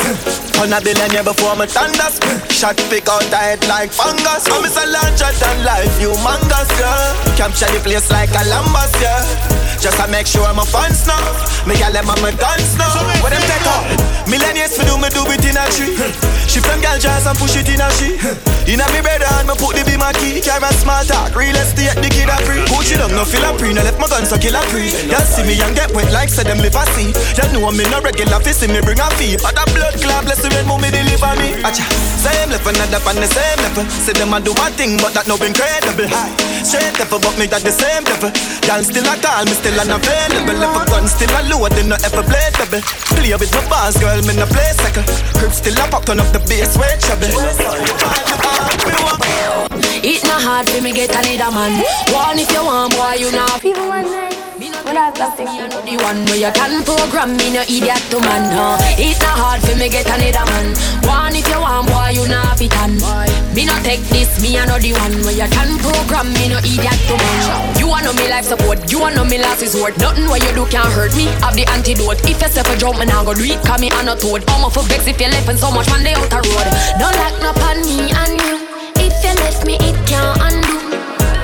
[0.61, 2.21] On a billionaire before me thunders.
[2.49, 4.45] Shot pick out the head like fungus.
[4.49, 7.35] I'm a larger than life, humongous, yeah.
[7.35, 9.60] Capture the place like Columbus, yeah.
[9.81, 11.17] Just to make sure my fans know.
[11.65, 12.93] Me gal them on my guns now.
[13.25, 13.81] What them take out?
[14.29, 15.97] Millennials for do me do it in a tree.
[16.45, 18.13] Shift them gal jazz and push it in a she.
[18.69, 20.37] In a me brother and me put the be my key.
[20.37, 22.61] Carry a small talk, real estate the kid a free.
[22.69, 23.73] Put it up, no feel a pre.
[23.73, 24.85] No left my guns so kill a pre.
[25.09, 27.09] Y'all see me and get wet like say them live a see.
[27.41, 29.33] Y'all know me no regular fi see me bring a fee.
[29.41, 31.57] But a blood clot bless the when mommy deliver me.
[31.65, 31.81] Acha,
[32.21, 33.85] same level, another on the same level.
[33.89, 36.05] Say them a do one thing, but that no incredible.
[36.05, 36.29] High,
[36.61, 38.29] straight level, but me at the same level.
[38.69, 40.61] Y'all still a call me, still unavailable.
[40.61, 42.81] If a gun still a load, no ever blade double.
[43.15, 45.07] Play with my bars, girl, me no play second.
[45.37, 47.31] Crib still a pop, turn up the bass, way trouble.
[50.03, 51.83] It not hard for me get another man.
[52.11, 53.47] One if you want, boy, you know.
[53.61, 54.50] People want
[54.91, 58.43] When I know the one where you can program me, no idiot to man.
[58.51, 60.75] No, it not hard for me get another man.
[61.07, 62.99] One if you want, boy, you know fit on.
[63.55, 67.15] Me no take this, me the one where you can program me, no idiot to
[67.15, 67.39] man.
[67.79, 69.95] You want know me life support, you want know me last resort.
[69.95, 71.31] Nothing what you do can hurt me.
[71.39, 72.19] I have the antidote.
[72.27, 73.63] If you step a jump, man, I go do it.
[73.63, 74.43] Call me on a toad.
[74.51, 76.67] I'm off for vex if you left and so much man they out road.
[76.99, 78.59] Don't like no pan me and you.
[78.99, 80.80] If you left me, it can't undo.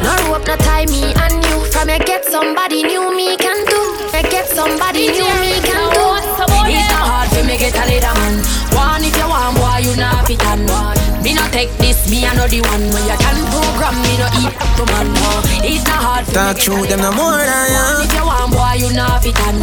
[0.08, 1.60] No rope, no tie me and you.
[1.68, 3.80] From you get somebody new, me can do.
[4.16, 6.06] You get somebody new, me can do.
[6.68, 8.40] It's not hard for me get a little man.
[8.72, 10.96] One if you want, boy, you not fit on one.
[11.24, 14.28] Me not take this, me I know the one when you can program me no
[14.40, 15.12] eat to man.
[15.12, 17.84] No, it's not hard for Talk me true, them no more than ya.
[17.84, 19.60] One if you want, boy, you not fit on.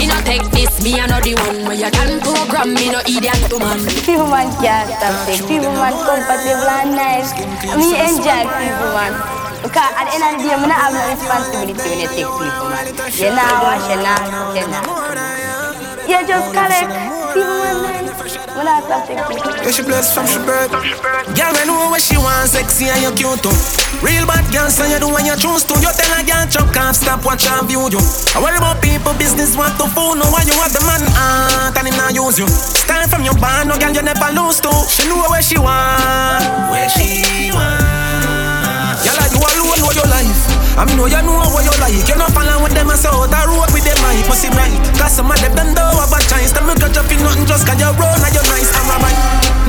[0.00, 3.04] Me not take this, me I know the one when you can program me no
[3.04, 3.84] idiot to man.
[4.00, 5.44] People man can't stop it.
[5.44, 7.36] People man comfortable and nice.
[7.76, 9.43] Me enjoy people man.
[9.64, 12.36] Because at the end of the I responsibility when take people
[12.68, 12.84] man.
[13.16, 14.84] You know wash, you know cook, you know.
[16.04, 17.24] You just collect
[19.08, 19.16] taking.
[19.16, 20.70] Yeah, she blessed from she birth.
[21.32, 23.56] Girl, we know what she want, sexy and you cute too.
[24.04, 25.74] Real bad girl, so you do when you choose to.
[25.80, 28.02] You tell a girl, chuck off, stop watch and view you.
[28.36, 30.20] I worry about people, business, what to phone.
[30.20, 32.48] No, why you have the man heart and him not use you.
[32.48, 34.72] Start from your band, no girl, you never lose to.
[34.92, 37.93] She know where she want, where she want.
[39.44, 40.42] Alone know your life.
[40.74, 41.94] I mean, know you know what you like.
[41.94, 44.42] You not follow with them and say, oh, out the road with them, I must
[44.42, 44.74] see right.
[44.98, 46.50] Cause some of them don't have a chance.
[46.50, 49.18] Them look at you feel nothing just cause you run and you're nice and right.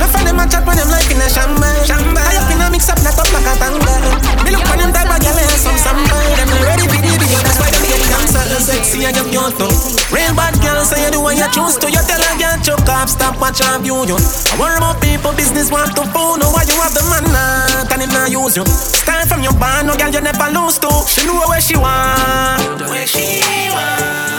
[0.02, 1.26] Nothing them a chat when them life in a.
[1.36, 1.68] Shamba.
[2.16, 3.94] I up in a mix up, not up like a tanga.
[4.42, 6.16] Me look on them type of girl and some samba.
[6.40, 8.42] Them ready for the video, that's why them get cancer.
[8.56, 9.68] Sexy and you too.
[10.08, 11.92] Real bad girl say you do what you choose to.
[11.92, 14.00] You tell a girl choke up, stop watch and view.
[14.00, 16.40] I worry about people, business want to phone.
[16.40, 18.64] Know why you have the man not and it not use you.
[18.64, 20.90] Start your band, no girl you never lose to.
[21.06, 22.80] She know where she want.
[22.90, 24.35] Where she want.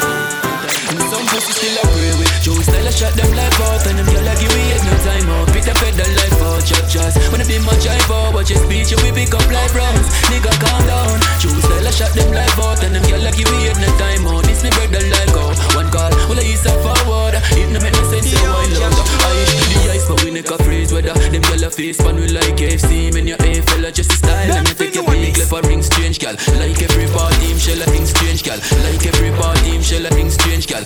[1.18, 2.30] Some pussy still a pray with.
[2.46, 5.26] Joe style a shot them life out And them gyal a give we no time
[5.34, 5.50] out.
[5.50, 8.62] Pick the pedal life out, chop chops When it be my drive out Watch your
[8.62, 10.14] speech you we pick up like rounds.
[10.30, 11.18] Nigga calm down.
[11.42, 14.30] Joe style a shot them life out And them gyal a give we no time
[14.30, 14.46] out.
[14.46, 17.34] This me brother like go One call, well I east a forward.
[17.34, 20.58] It no make no sense so I love I the ice but we neck a
[20.62, 24.14] freeze Whether them gyal a face pan we like KFC Men your A fella just
[24.14, 24.54] a style.
[24.54, 26.38] And you take your big left a ring strange gal.
[26.62, 28.62] Like every party him shell a ring strange gal.
[28.86, 30.86] Like every party him shell a ring strange gal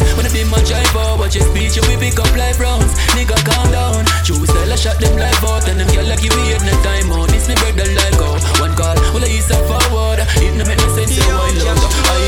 [0.00, 2.60] out, When I be my drive out Watch your speech you we pick up life
[2.60, 2.94] rounds.
[3.14, 4.04] Nigga calm down.
[4.24, 7.10] Joe style a shot them life out And them gyal like you we no time
[7.12, 7.28] out.
[7.28, 10.78] This me brother like out One call, well I east a forward It no make
[10.78, 12.18] no sense so I love I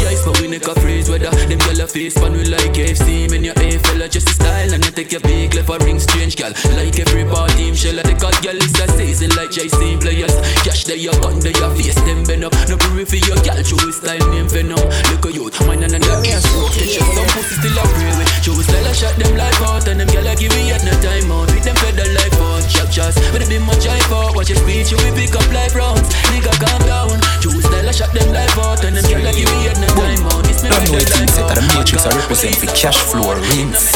[0.00, 2.72] the ice but we neck a freeze Whether them gyal a face pan we like
[2.74, 5.78] KFC Men your A fella just a style And you take your big left a
[5.84, 8.58] ring strange gal Like every party him shell a take a gyal?
[8.60, 10.34] Is a season Like JC players.
[10.64, 13.36] Cash they your gun they your face them bend up No worry for your
[13.70, 14.80] Show his style name Venom.
[15.12, 18.54] Look at youth mine and the Catch you some pussy still a pray with Show
[18.56, 20.92] his style a shot them life out And them gyal a give me at no
[21.04, 21.48] time out.
[21.52, 22.64] With them pedal life out.
[22.68, 24.34] Chop shots When it be my drive out.
[24.36, 26.08] Watch your speech you will pick up life rounds.
[26.32, 27.16] Nigga calm down.
[27.44, 29.76] Show his style a shot them life out And them gyal a give me at
[29.80, 30.44] no time out.
[30.48, 32.98] This me Don't know pedal it life set out the matrix I represent for cash
[33.10, 33.92] flow rings.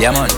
[0.00, 0.30] Yeah man.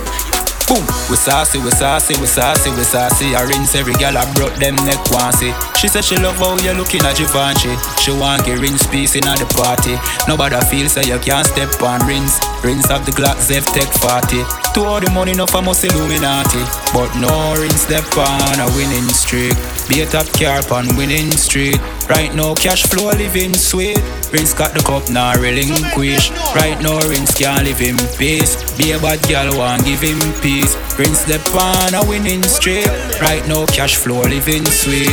[0.66, 3.36] Boom, we saucy, we saucy, we saucy, we saucy.
[3.36, 5.52] I rinse every gal I brought them neck one see.
[5.76, 7.76] She said she love how you looking at Givenchy.
[8.00, 10.00] She want get rinse piece in at the party.
[10.26, 12.40] Nobody feels that you can't step on rinse.
[12.64, 14.40] Rinse of the Glock Zev Tech 40.
[14.72, 16.64] To all the money I must Illuminati.
[16.96, 17.28] But no
[17.60, 19.52] rinse step on a winning streak.
[19.92, 21.76] Be a top car on winning street.
[22.08, 24.00] Right now cash flow living sweet.
[24.32, 26.32] Rinse got the cup now relinquish.
[26.56, 28.56] Right now rinse can't live in peace.
[28.80, 30.53] Be a bad girl want give him peace.
[30.62, 32.86] Rinse the pan a winning streak.
[33.18, 35.10] Right now cash flow living sweet.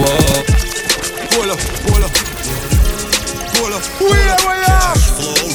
[0.00, 0.40] Whoa.
[1.36, 2.14] Pull up, pull up.
[3.52, 3.84] Pull up.
[4.00, 4.96] We are, we are.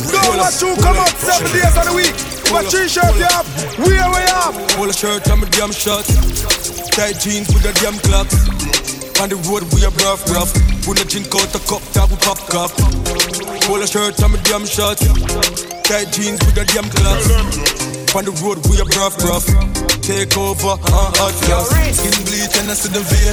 [0.05, 2.13] Don't want to come up seven days of the week.
[2.53, 3.49] What t-shirt you have?
[3.81, 4.53] We are, we are.
[4.77, 6.05] Pull a shirt, I'm a damn shot.
[6.93, 8.29] Tight jeans with a damn clock.
[9.17, 10.53] On the road, we are rough, rough.
[10.85, 12.69] When the drink out the cup, that we pop cup.
[13.65, 15.01] Pull a shirt, I'm a damn shot.
[15.89, 17.90] Tight jeans with a damn clock.
[18.11, 19.47] On the road, we are rough, rough.
[20.03, 21.71] Take over, uh, hot gas.
[21.95, 23.31] Skin bleach and I see the vein.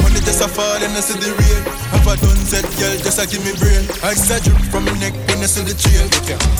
[0.00, 1.62] Money just a fall and I see the rain.
[1.92, 3.84] Have a done set, girl, just a give me brain.
[4.00, 6.08] I said drip from my neck when I see the chain.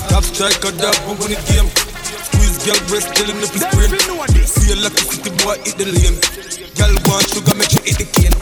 [0.05, 1.65] Top strike or that boom on the game.
[2.29, 3.89] Squeeze girl breast till in the sprain.
[3.89, 6.17] Feel like a city boy eat the lane.
[6.77, 8.37] Girl want sugar, make sure eat the cane.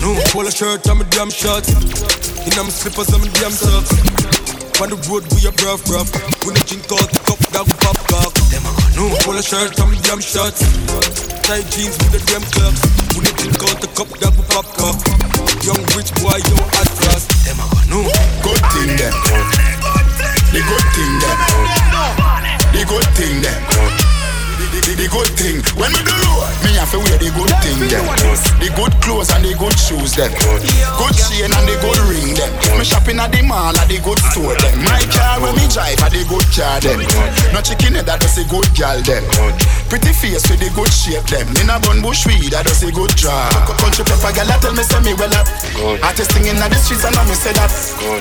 [0.00, 1.68] No, pull a shirt, I'm a damn shot.
[1.68, 4.39] In my slippers, I'm a damn socks.
[4.80, 6.08] On the road, we are rough, rough.
[6.40, 8.32] When the drink out the cup, that we pop cock.
[8.96, 10.56] No, a shirt, I'm a damn shot.
[11.44, 12.80] Tight jeans with the damn clocks.
[13.12, 14.96] When the drink out the cup, that we pop cock.
[15.60, 17.28] Young rich boy, yo, hot class.
[17.92, 18.08] No,
[18.40, 19.12] Good thing them.
[20.48, 21.38] The good thing them.
[22.72, 24.09] The good thing them.
[24.90, 27.78] The, the good thing when we do load, me have to wear the good thing
[27.86, 28.02] them.
[28.58, 30.34] The good clothes and the good shoes them.
[30.34, 32.50] Good chain and the good ring them.
[32.74, 34.82] Me shopping at the mall at the good store them.
[34.82, 37.06] My car when me drive at the good car them.
[37.54, 39.22] No chicken head that does a good gal them.
[39.86, 41.46] Pretty face with the good shape them.
[41.62, 43.46] In a bun bush weed that does a good job.
[43.78, 45.46] Country pepper gal tell me say me well up.
[46.02, 47.70] Artist thing in the streets and now me say that.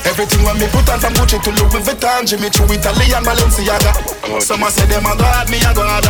[0.06, 3.90] Everything when me put on from Gucci to Louis Vuitton, Jimmy Choo, Italian Balenciaga.
[4.38, 6.06] Some a say them a god, me a god.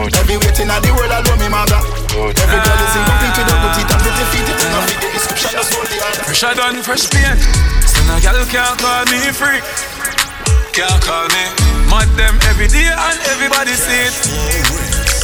[0.00, 1.76] Every waiting at the world, I know me mother.
[2.16, 4.48] Every girl is incomplete with a good and pretty feet.
[4.48, 6.24] It's not fit the description, that's all the other.
[6.24, 7.36] Fresher than fresh paint.
[7.84, 9.60] So no girl can't call me freak.
[10.72, 11.44] Can't call me.
[11.92, 14.16] Mad them every day and everybody see it.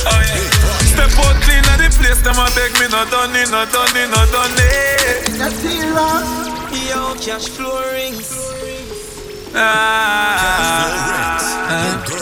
[0.05, 0.45] Oh yeah.
[0.93, 3.97] Step out clean at the place, them a beg me not done it, not done
[3.97, 5.41] it, not done it.
[6.85, 8.29] Yo, cash flow rings.
[9.57, 12.16] Ah, Girls DJ.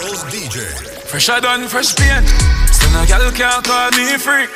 [1.14, 2.26] Fresher than fresh paint.
[2.74, 4.50] So no girl can't call me freak.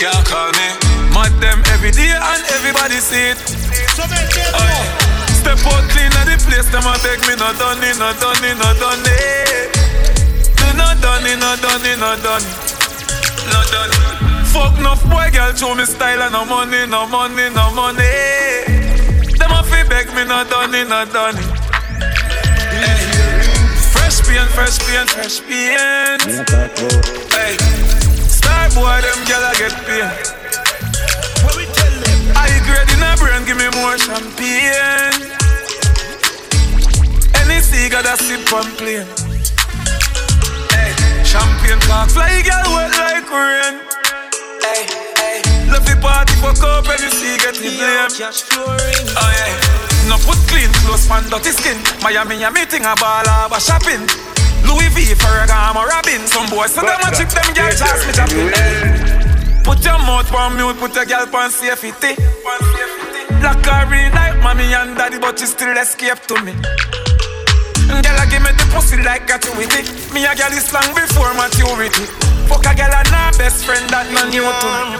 [0.00, 0.68] Can't call me.
[1.12, 3.38] Mad them every day and everybody see it.
[4.00, 4.80] Yeah.
[5.44, 8.40] Step out clean at the place, them a beg me not done it, not done
[8.40, 9.76] it, not done it.
[10.56, 12.56] Do not done it, not done it, not done it.
[13.52, 14.48] Not done it.
[14.56, 18.08] Fuck enough boy, girl, show me style and no money, no money, no money.
[19.36, 21.51] Them a fi beg me, not done it, not done it.
[24.54, 26.22] Fresh fresh paint, fresh paint.
[27.32, 27.56] Hey,
[28.28, 30.04] star boy, them gyal a get paid.
[32.36, 35.16] I grade in a brain, give me more champagne.
[37.40, 39.08] Any cigar that sip on plane.
[40.68, 40.92] Hey,
[41.24, 43.80] champagne cock fly, girl wet like rain.
[44.60, 44.84] Hey,
[45.16, 45.40] hey,
[45.72, 48.08] love the party, fuck up, any cigar get the blame.
[49.16, 50.08] Oh yeah.
[50.08, 51.78] No put clean clothes on dirty skin.
[52.02, 54.31] Miami, a meeting a ball a shopping.
[54.66, 56.26] Louis V, Ferragamo, Robin.
[56.26, 58.50] Some boys send them a chick, them girl chance me chopping.
[59.64, 62.14] Put your mouth on mute, put your girl on safety.
[63.40, 66.52] Black her in like mommy and daddy, but she still escape to me.
[67.90, 69.82] Girl, I give me the pussy like gratuity.
[70.14, 72.06] Me a girl is long before maturity.
[72.48, 74.98] Fuck a girl and her best friend that no new to me.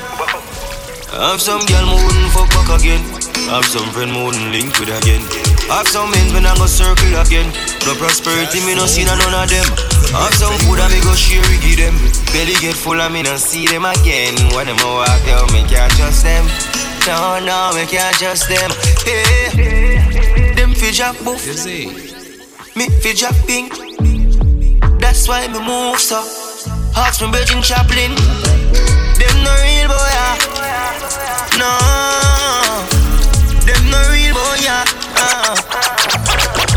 [1.13, 3.03] Have some girl who wouldn't fuck back again.
[3.51, 5.42] Have some friend who wouldn't link with again.
[5.69, 7.53] Have some men when I go circle again.
[7.87, 9.69] No prosperity, me no see none of them.
[10.15, 11.95] Have some food I me go share with them.
[12.33, 14.35] Belly get full I me no see them again.
[14.55, 16.45] When them a walk out, me can't trust them.
[17.07, 18.71] No, no, me can't trust them.
[19.05, 21.43] Hey, them fi drop buff.
[22.77, 23.73] Me fi drop pink.
[25.01, 26.23] That's why me move so.
[26.95, 28.15] Hearts from Virgin Chaplin.
[29.19, 30.37] Them no real boy, ah.
[31.59, 32.32] no.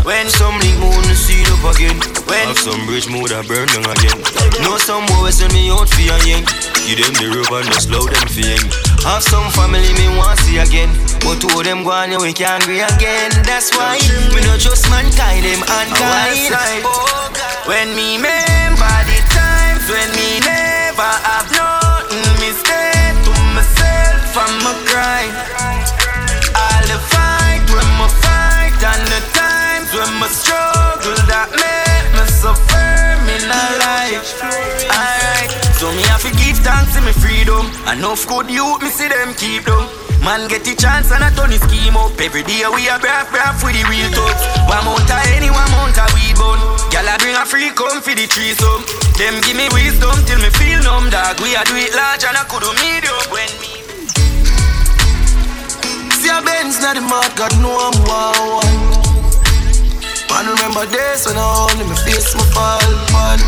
[0.06, 1.98] When some link moon see up again.
[2.30, 4.18] When Have some bridge mood I burn down again.
[4.62, 6.46] Know some boys send me out for a yank
[6.86, 8.66] Give them the rope and just slow them for yank
[9.02, 10.90] Have some family me want see again.
[11.26, 13.30] But two of them go on we can't agree again.
[13.42, 13.98] That's why
[14.30, 16.54] me no trust mankind them unkind
[16.86, 17.30] oh,
[17.66, 21.75] When me remember the times when me never have nothing
[30.26, 34.26] my struggle that make me firm in a life.
[34.90, 37.62] Alright, so me have to give thanks to me freedom.
[37.86, 39.86] Enough good youth, me see them keep them.
[40.26, 43.30] Man get the chance and I turn the scheme up Every day we a brave,
[43.30, 46.58] brave with the real thugs One mount of any, one mount of weed bun
[46.90, 48.82] Gyal I bring a free come for the threesome
[49.20, 52.34] Them give me wisdom till me feel numb dog We a do it large and
[52.34, 53.76] I could do medium when me
[56.16, 58.95] See a Benz not the mad, God know I'm wow.
[60.36, 63.40] Man remember days when I only me face my fall, fall.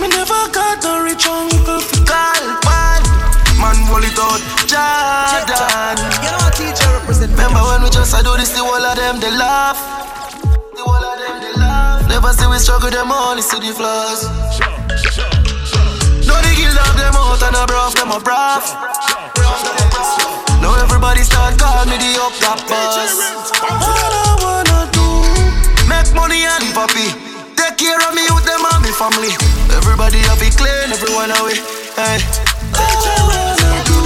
[0.00, 3.04] Me never got no rich uncle for call, man.
[3.60, 6.00] Man roll it out, Jordan.
[6.24, 7.36] You know teacher represent.
[7.36, 9.76] Remember when we just I do this, the whole of them they laugh.
[10.72, 12.08] The whole of them they laugh.
[12.08, 14.24] Never see we struggle, them only see the flaws.
[16.24, 18.64] No the guild of them out and a bruv, them a bruv.
[20.64, 23.20] Now everybody start calling me the up top boss.
[23.60, 24.63] All I make
[26.14, 27.10] money and happy.
[27.58, 29.34] Take care of me with them and me family.
[29.74, 31.58] Everybody have it clean, everyone away.
[31.98, 32.18] Hey.
[33.86, 34.00] Do,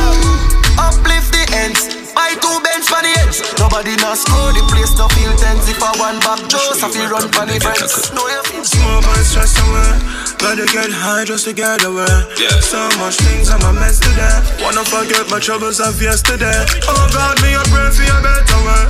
[0.80, 2.12] uplift the ends.
[2.16, 3.40] Buy two bench for the ends.
[3.60, 5.68] Nobody not score, the place no feel tense.
[5.68, 6.40] If I want back
[6.82, 8.12] I feel run for the friends.
[8.12, 10.27] No, you feel Small boy stress away.
[10.38, 12.06] Gotta get high just to get away.
[12.38, 12.60] Yeah.
[12.62, 14.38] So much things I'm a mess today.
[14.62, 16.64] Wanna forget my troubles of yesterday.
[16.86, 18.84] Oh God, me a pray for a better way.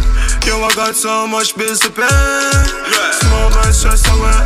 [0.44, 2.04] Yo, I got so much bills to pay.
[2.04, 3.12] Yeah.
[3.20, 4.40] Small boy stress away.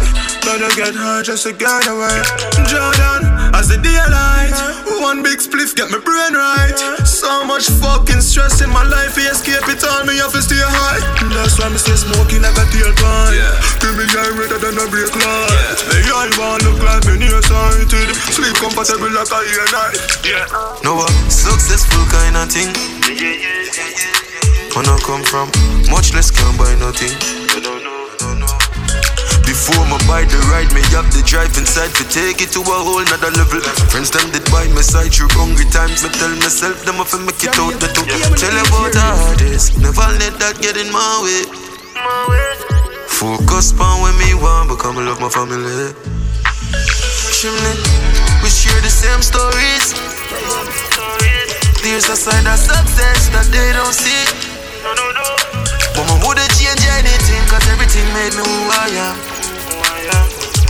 [0.47, 2.23] Gotta get high just to get away.
[2.71, 4.55] Jordan, as the daylight.
[5.03, 6.79] One big spliff get my brain right.
[7.03, 9.17] So much fucking stress in my life.
[9.17, 10.07] We escape it all.
[10.07, 11.03] Me have to stay high.
[11.35, 13.35] That's why me stay smoking like a tail gun.
[13.35, 13.55] Yeah.
[13.83, 15.79] Give me redder than a brake light.
[15.91, 18.13] Me eye want look like me nearsighted.
[18.33, 19.97] Sleep comfortable like a ear night.
[20.25, 20.45] Yeah.
[20.85, 22.69] No a successful kind of thing.
[24.75, 25.49] When I come from,
[25.93, 27.13] much less can buy nothing.
[29.45, 32.79] Before my buy the ride, me have the drive inside to take it to a
[32.81, 33.61] whole nother level.
[33.93, 36.03] Friends them did buy my side through hungry times.
[36.03, 38.03] Me tell myself them if I make it out the two.
[38.41, 41.45] Tell you about the hardest, never let that get in my way.
[43.13, 45.93] Focus on when me want, become love my family.
[47.33, 47.75] Chimney,
[48.43, 49.93] we share the same stories.
[51.83, 54.25] There's a side of success that they don't see.
[55.93, 59.17] But I wouldn't change anything, cause everything made me who I am.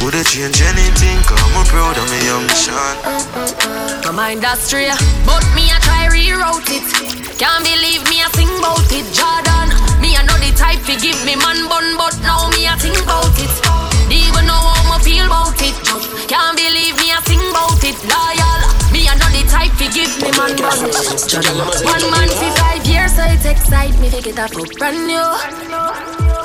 [0.02, 2.96] Wouldn't change anything, cause I'm proud of young Sean.
[4.02, 6.82] My mind straight, but me I try rewrote it.
[7.38, 9.70] Can't believe me I sing about it, Jordan.
[10.02, 12.98] Me I know the type to give me man bun, but now me I think
[12.98, 13.52] about it.
[14.10, 14.50] Even
[15.12, 15.76] feel about it.
[15.84, 17.96] Just can't believe me, I think about it.
[18.08, 18.60] Loyal,
[18.92, 20.56] me I know the type to give me man.
[21.84, 25.28] One man for five years, so it excite me to get a foot brand new.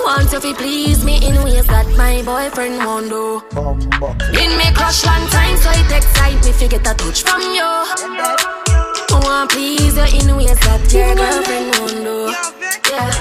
[0.03, 3.41] Want to please me in ways that my boyfriend won't do.
[4.35, 7.71] Been me crush long time, so it excite me to get a touch from you.
[9.23, 12.17] Want please you in ways that your girlfriend won't do.
[12.91, 13.11] Yeah.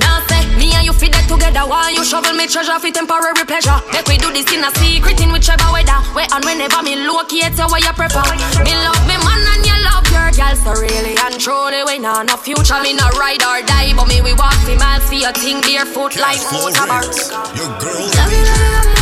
[0.00, 3.78] Now me and you fit that together while you shovel me treasure for temporary pleasure.
[3.92, 5.98] Make we do this in a secret in whichever weather.
[6.12, 8.24] Where and whenever me locate you where you prefer.
[8.64, 10.54] Me love me man and you love your girl.
[10.56, 12.80] So really and truly we know no future.
[12.82, 16.16] Me no ride or die, but me we walk the miles for your thing barefoot
[16.16, 17.04] like motorbar.
[17.56, 19.01] Your girl.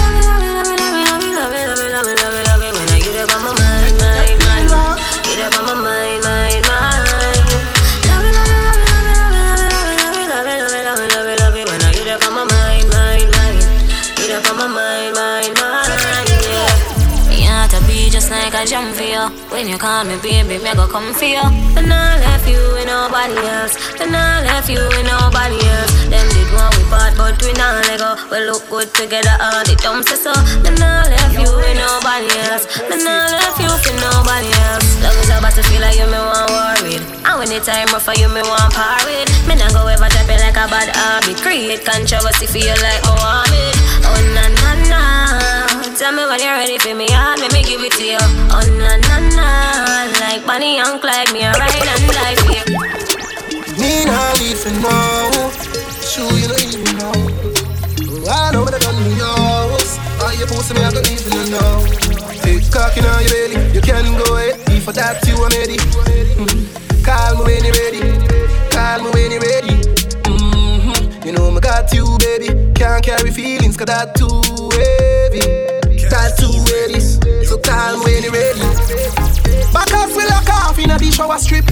[18.61, 19.25] I jump for you.
[19.49, 21.41] When you call me baby, me go come for you.
[21.81, 23.73] And I left you with nobody else.
[23.97, 25.93] And I left you with nobody else.
[26.13, 28.21] Them did want we part, but we not let go.
[28.29, 30.37] We look good together, all the dumb say so.
[30.61, 32.69] Then I left you with nobody else.
[32.85, 34.89] Then I left you for nobody else.
[35.09, 37.01] Love is about to feel like you me want with.
[37.25, 39.25] And when the time rough for you, me want par with.
[39.49, 41.41] Me not go ever drop it like a bad habit.
[41.41, 43.01] Create controversy for you like.
[43.09, 44.60] Oh na na na.
[46.01, 48.17] Tell me when you're ready for me, heart, let me give it to you.
[48.49, 50.09] Oh na na na.
[50.17, 52.65] Like Bonnie and Clyde, me a ride and die for you.
[53.77, 55.29] Me not leave for now.
[56.01, 57.13] Sure you don't even know.
[58.33, 60.01] I know what I done to yours.
[60.25, 61.85] All you pussy me, I don't even know.
[62.49, 64.57] Hey, cocking on your belly, you can go ahead.
[64.73, 65.77] If for that you are ready.
[65.77, 67.05] Mm-hmm.
[67.05, 68.01] Call me when you're ready.
[68.73, 69.77] Call me when you're ready.
[70.25, 71.29] Mm-hmm.
[71.29, 72.73] You know me got you, baby.
[72.73, 74.41] Can't carry feelings, cause that too
[74.81, 75.70] heavy.
[76.11, 76.99] That too ready.
[77.47, 78.61] So call me when you're ready.
[79.71, 81.65] Back off, we lock off in a the shower strip.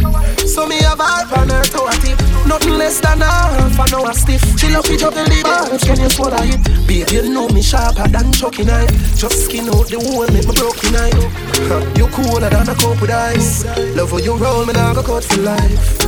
[0.46, 2.18] So me have a on her toe a tip.
[2.46, 4.42] Nothing less than a half an hour stiff.
[4.58, 5.78] She love it up the liver.
[5.82, 6.62] Can you swallow it?
[6.86, 8.94] Babe, you know me sharper than Chucky knife.
[9.18, 11.10] Just skin out the hole, make me broken eye.
[11.98, 13.66] You cooler than a cup with ice.
[13.96, 16.06] Love how you roll, me now go cut for life.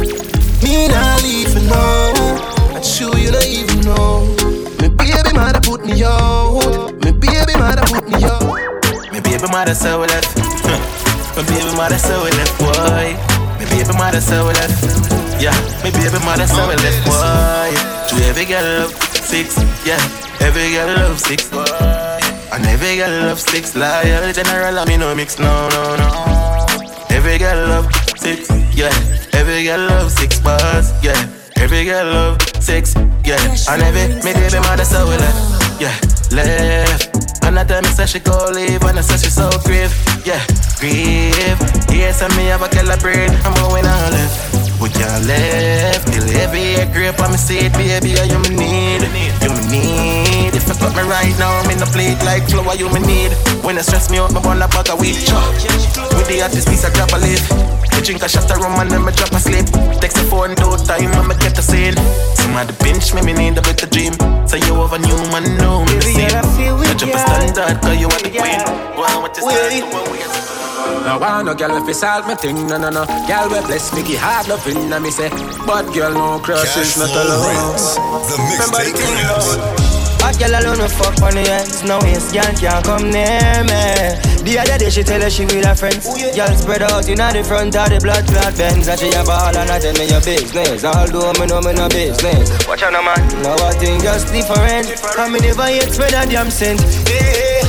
[0.62, 2.78] Me not leave for now.
[2.78, 4.69] I'm sure you don't even know.
[5.30, 6.92] Me baby mother put me out.
[7.04, 9.12] Me baby mother put me out.
[9.12, 10.36] Me baby mother so left.
[11.36, 13.14] My baby mother so left, boy.
[13.54, 15.40] My baby mother so left.
[15.40, 15.54] Yeah,
[15.84, 17.70] my baby mother so we left, boy.
[18.10, 19.56] To every girl love six,
[19.86, 20.02] yeah.
[20.40, 21.64] Every girl love six, boy.
[22.52, 24.80] And every girl love six, loyal general.
[24.80, 26.66] I mean no mix, no, no, no.
[27.08, 28.90] Every girl love six, yeah.
[29.32, 31.39] Every girl love six bars, yeah.
[31.60, 32.94] Every girl love six,
[33.24, 33.38] yeah.
[33.68, 35.94] And every me baby mother so we left, yeah.
[36.32, 37.20] Left.
[37.44, 39.92] And I tell me say she go leave And I say she so grieve,
[40.24, 40.44] yeah,
[40.78, 41.58] grieve
[41.90, 44.80] Yes, and me have a brain I'm going on left.
[44.80, 49.02] We can't left Till every grape on me seat Baby, you me need.
[49.42, 52.76] You me need If you cut me right now I'm in the plate like flour
[52.76, 53.32] You me need
[53.64, 55.48] When it stress me out My bun a bag of weed chop
[56.12, 58.90] With the artist piece I drop a leaf me drink a shot of rum and
[58.90, 59.66] then me drop a sleep.
[60.00, 61.92] Text the phone, do time and me get a scene.
[62.32, 64.14] Somebody pinch me, me need a better dream.
[64.48, 66.32] So you have a new man, know me the same.
[66.32, 68.60] I drop a standard, cause you are the queen.
[68.96, 70.40] Go on with your style,
[71.04, 73.04] no want no girl if you solve me thing, no no no.
[73.28, 75.28] Girl we bless me, hard loving, and me say,
[75.66, 77.76] but girl no crush is not alone.
[78.28, 79.89] The mixtape
[80.20, 84.20] Hot girl alone no fuck on the ends No waste girl can't come near me.
[84.44, 86.04] The other day she tell her she with her friends.
[86.36, 89.52] Girl spread out in the front of the blood clot Benz And she a ball
[89.52, 90.84] and I tell me your business.
[90.84, 92.52] Although me know me no business.
[92.68, 93.20] Watch out no man.
[93.40, 94.92] Now I think just different.
[95.16, 96.84] Come me never yet spread a damn scent.
[97.08, 97.64] Yeah.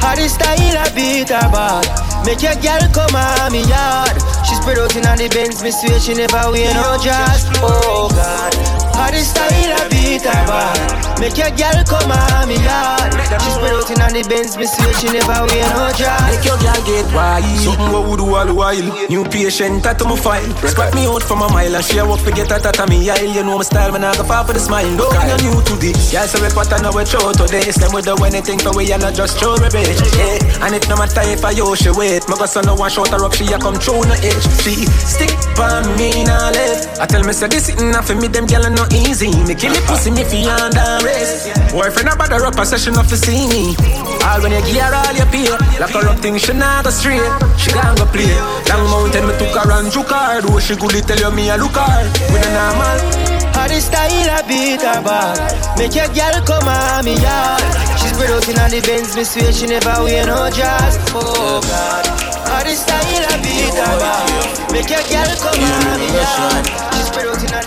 [0.00, 1.84] How the style I beat her bad?
[2.24, 4.16] Make your girl come on me yard.
[4.48, 5.60] She spread out in the Benz.
[5.60, 7.44] Me swear she never wear no dress.
[7.60, 12.56] Oh God How the style I beat her bad Make your girl come on me
[12.64, 16.24] yard She spread out in the Benz Me swear she never wear no dress.
[16.32, 17.44] Make your girl get wild.
[17.60, 20.48] Something what we do all the while New patient tattoo my file.
[20.64, 23.32] Spot me out from a mile And she a walk forget that at me aisle
[23.36, 24.88] You know my style Man I go far for the smile.
[24.96, 27.76] Don't you're new to this Girl say we what I know we throw to this.
[27.76, 30.00] Them we do anything for we And not just throw me bitch.
[30.16, 30.64] Yeah.
[30.64, 32.24] And it no matter if I yo she wait.
[32.32, 34.88] My go son no one shot her up She a come through no edge She
[35.04, 36.65] stick by me now left
[36.98, 39.28] I tell me say this sitting for me Them girl no easy.
[39.44, 43.08] Me kill it pussy me fi under race Boyfriend a bother up a session off
[43.08, 43.76] to see me
[44.24, 45.44] All when you gear all you pay
[45.76, 47.20] Like her up thing she not go straight
[47.60, 48.32] She gon' go play.
[48.72, 50.40] Long mountain me took her and juke her.
[50.40, 52.04] Though she good tell you me a look her.
[52.32, 53.36] With a normal.
[53.52, 55.36] How the style I beat her back.
[55.76, 57.60] Make your girl come on me yard
[58.00, 62.04] She spread out in the Benz Me swear she never wear no dress Oh God.
[62.48, 66.85] Body style a beat about Make your girl come on me yard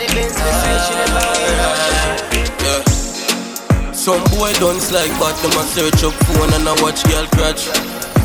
[0.10, 0.26] The
[3.94, 7.70] Some boy don't like but them a search up phone and I watch girl crotch.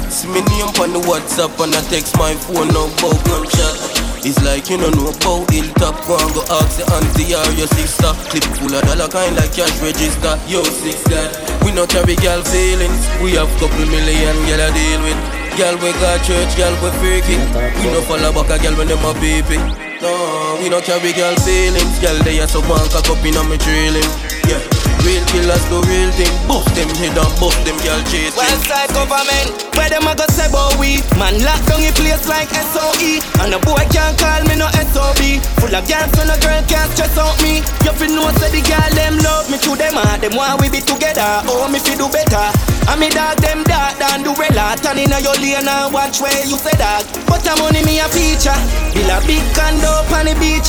[0.08, 4.40] See me name on the WhatsApp and I text my phone no bout gunshot it's
[4.42, 8.08] like you don't know about hilltop Go and go ask your auntie or your sister.
[8.32, 10.40] Clip full of dollar kind like cash register.
[10.48, 11.28] Yo, six that.
[11.60, 13.04] We no carry gal feelings.
[13.20, 15.20] We have couple million gal I deal with.
[15.60, 17.36] Gal we got church, gal we freaky.
[17.84, 21.34] We no follow back a gal when them a baby No, we no carry gal
[21.36, 24.10] feelings Gal they are so one cock up in a me drilling.
[24.46, 26.30] Yeah Real killers do real thing.
[26.46, 28.36] Bust them head and bust them girl chase.
[28.38, 31.02] Westside government, where them a go say about we?
[31.18, 35.42] Man lock down a place like SOE, and a boy can't call me no SOB.
[35.58, 37.64] Full of girls, so no girl can't stress out me.
[37.82, 40.70] You feel know say the girl them love me to them and them want we
[40.70, 41.42] be together.
[41.50, 42.48] Oh me fi do better.
[42.88, 46.44] And me dog them dark than do rela Turn in your lane and watch where
[46.44, 48.52] you say that But I'm money me a feature
[48.92, 50.68] Build a big condo on the beach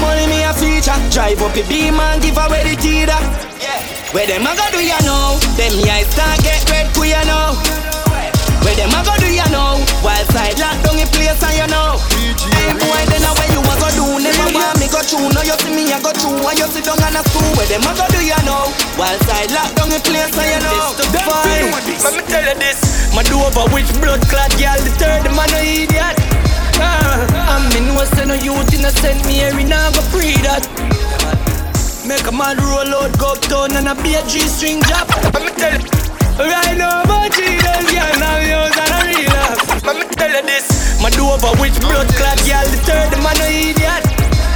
[0.00, 0.96] Money me a feature.
[1.12, 3.20] Drive up a beam and give away the teeter.
[4.10, 5.38] Where them a go do ya know?
[5.54, 7.54] Them eyes start get red for ya know.
[8.66, 9.78] Where them a go do ya know?
[10.02, 11.96] Wild side lock down the place and you know.
[12.18, 14.06] Hey boy, then a where you a go do?
[14.18, 15.30] Never want me go through.
[15.30, 16.42] Now you see me a go through.
[16.42, 17.46] Why you sit down on a stool?
[17.54, 18.66] Where them a go do ya know?
[18.98, 20.92] Wild side lock down the place and you know.
[21.24, 21.70] Boy,
[22.02, 22.80] let me tell you this.
[23.14, 26.18] My do over which blood clot girl the third man no idiot.
[26.80, 30.64] I'm in no say no youth innocent me here, we now go free that.
[32.06, 35.08] Make a man roll out, go uptown and a be a G-string drop.
[35.34, 35.86] Let me tell you.
[36.40, 39.00] Right now, but Jesus, yeah, now yours and a
[40.16, 41.00] tell you this.
[41.02, 44.04] My over blood clot girl, the third man no idiot.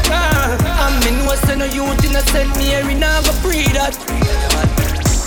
[0.09, 3.93] I'm in no say no youth innocent me here, we now go free that.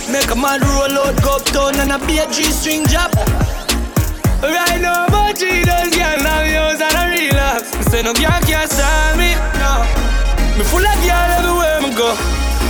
[0.10, 3.14] Make a man roll out, go uptown and a be a G-string drop.
[3.14, 3.67] Right
[8.08, 9.84] no girl can't style me, no.
[10.56, 12.16] Me full of girl everywhere me go.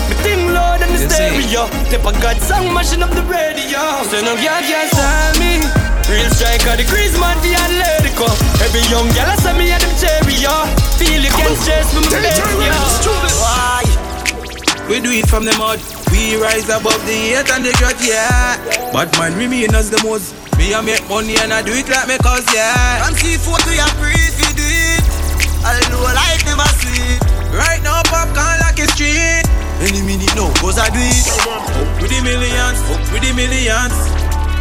[0.09, 1.69] Me team load in the stereo.
[1.93, 4.01] Tip a God song mashing up the radio.
[4.09, 5.61] Say no girl can't style me.
[6.09, 8.25] Real striker, the grease man, the Atletico.
[8.65, 10.65] Every young girl I say me at them cherry, yo.
[10.97, 12.33] Feel you can chase me, baby,
[12.65, 12.81] yo.
[13.37, 13.85] Why?
[14.89, 15.77] We do it from the mud.
[16.09, 18.57] We rise above the hate and the grudge, yeah.
[18.89, 20.33] But man remain as the most.
[20.57, 23.05] Me I make money and I do it like me cause, yeah.
[23.05, 24.36] From C4 to your breathe, you do it.
[25.67, 27.19] Although life never sweet.
[27.51, 29.43] Right now, Popcaan like a street.
[29.83, 31.27] Any minute now, cause I do it.
[31.43, 31.67] Up
[31.99, 33.93] with the millions, up with the millions.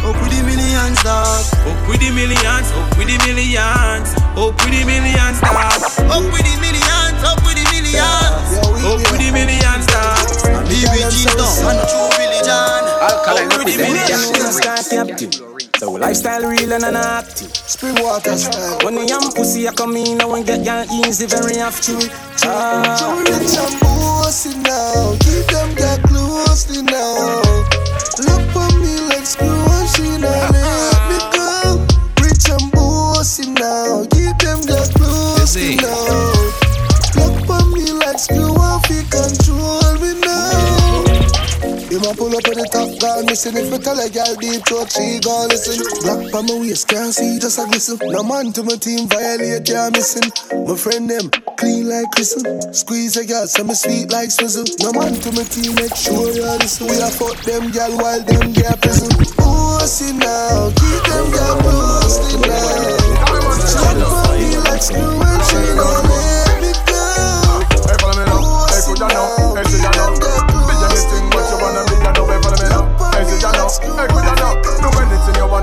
[0.03, 1.47] Up with the millions, dog.
[1.63, 4.13] Up with the millions, up with the millions.
[4.35, 5.79] Up with the millions, dog.
[6.11, 8.51] Up with the millions, up with the millions.
[8.83, 10.27] Up with the millions, dog.
[10.67, 12.83] Leave it cheap down, and true religion.
[12.99, 13.95] Alkaline represent
[15.77, 17.55] so lifestyle real and an active.
[17.55, 18.79] Spring water style.
[18.83, 21.93] When the young pussy I come in, I won't get y'all easy, very after.
[22.43, 22.95] Ah.
[22.97, 25.15] So rich and bossy now.
[25.21, 27.41] Keep them get closely now.
[28.25, 31.85] Look for me like screw and she not let me go.
[32.25, 34.05] Rich and bossy now.
[34.09, 36.36] Keep them get closely now.
[42.17, 45.21] Pull up at the top, girl, missing If me tell a girl deep throat, she
[45.21, 48.75] gon' listen Black pa my waist, can't see, just a glisten No man to my
[48.75, 50.25] team, violate, yeah, missing.
[50.65, 52.43] My friend them, clean like crystal.
[52.73, 54.65] Squeeze a girl, so me sweet like swizzle.
[54.81, 56.89] No man to my team, make sure you listen.
[56.89, 59.13] We a fuck them girl while them get prison.
[59.37, 62.97] Pussy now, keep them girl pussy now.
[63.67, 67.03] Stop for me like screw and she don't let me go
[67.85, 70.36] Hey, follow me now, hey, could ya know, hey,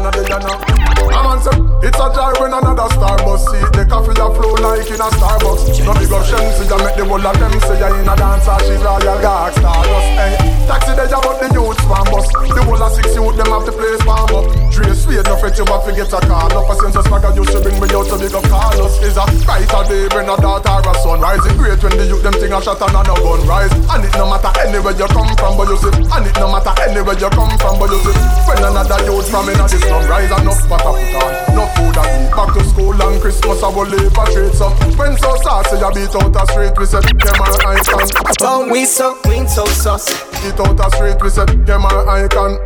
[0.05, 0.85] you wanna do, ya know.
[1.17, 4.55] I'm on some, it's a drive when another star bus See the coffee a flow
[4.55, 5.85] like in a Starbucks.
[5.85, 8.51] No big up Shenseea, ya make the whole of them Say ya in a dancer,
[8.51, 12.61] ah, she royal gag Stardust, hey Taxi they ya but the youth swan bus The
[12.65, 14.45] whole of six youth, them have the place warm up.
[14.73, 16.71] Dre sweet, no fret you but forget a call up.
[16.71, 18.45] A sense of swagger used to bring me out to big up.
[18.49, 22.25] Carlos Is a brighter day when a daughter a son Rising great when the youth
[22.25, 23.73] them thing a shot and a no gun rise.
[23.93, 25.93] And it no matter anywhere you come from but you see.
[26.09, 28.17] And it no matter anywhere you come from but you see.
[28.49, 31.65] When another youth from in a this slum rise Enough what I put on, no
[31.77, 32.33] food I eat.
[32.35, 34.55] Back to school and Christmas I will live a treat.
[34.57, 38.09] Some When so saucy you beat out a street We said them are icon
[38.41, 42.59] Don't we so clean so saucy Beat out a street we said them are icon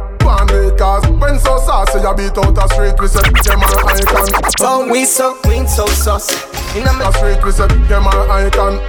[0.76, 4.50] cause when so saucy you beat out a street We said them are icon.
[4.56, 6.34] Don't we so clean so saucy.
[6.76, 8.80] In a street we said them are icon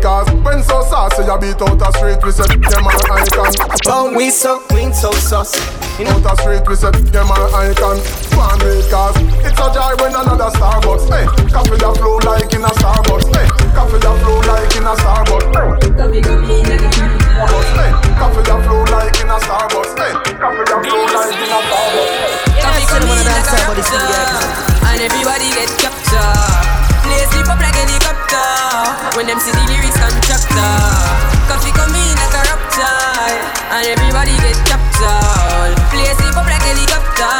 [0.00, 3.52] cause when so saucy you beat out a street We said them are icon.
[3.82, 8.02] Don't we so clean so saucy Out a street we say them are icon
[8.34, 9.14] One rate cause
[9.46, 11.22] it's a joy when another Starbucks Hey,
[11.54, 15.54] coffee that flow like in a Starbucks Hey, coffee that flow like in a Starbucks
[15.54, 15.70] Hey,
[18.18, 22.34] coffee that flow like in a Starbucks Hey, coffee that flow like in a Starbucks
[22.58, 24.34] Koffee come in like a rapture
[24.90, 26.74] And everybody get captured
[27.06, 29.14] Play sleep up like helicopter.
[29.14, 30.74] When them see the lyrics contractor
[31.46, 32.03] Koffee come in
[33.24, 37.32] rapture And everybody get captured Play sleep up like helicopter.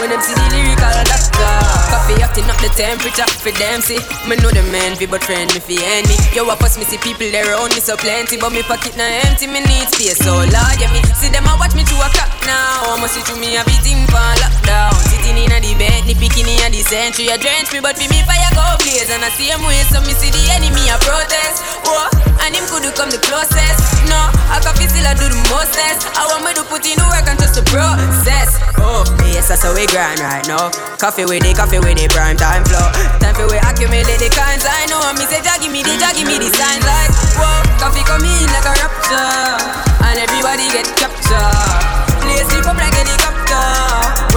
[0.00, 1.54] When them see the lyrical doctor
[1.92, 4.00] Koffee acting up the temperature for them see.
[4.26, 6.98] Me know the man fi but friend me fi enemy Yo I pass me see
[6.98, 10.18] people there around me so plenty But me pocket na empty me need space.
[10.24, 12.90] So Lord yeah me See them a watch me to a clock now.
[12.94, 14.96] Almost see through me a beating for lockdown.
[15.12, 17.98] Sitting in a the bed, ni picking in a the century A drench me but
[18.00, 19.12] fi me fire go blaze.
[19.12, 21.60] And I see him way so me see the enemy a protest.
[21.84, 22.08] Oh,
[22.40, 23.80] and him could come the closest.
[24.08, 24.16] No,
[24.48, 27.26] I can still I do the mostest I want me to put in the work
[27.26, 28.62] and just the process.
[28.78, 29.02] Oh,
[29.34, 30.70] yes that's how we grind right now.
[31.02, 32.86] Koffee with it, coffee with it, prime time flow.
[33.18, 34.62] Time for we accumulate the kinds.
[34.62, 36.86] I know Me say jaggy me, they jaggy me the signs.
[36.86, 37.50] Like Whoa,
[37.82, 39.58] Koffee come in like a rapture.
[40.06, 41.90] And everybody get captured.
[42.22, 43.66] Play sleep up like a helicopter.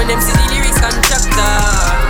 [0.01, 2.02] When them see the lyrics contractor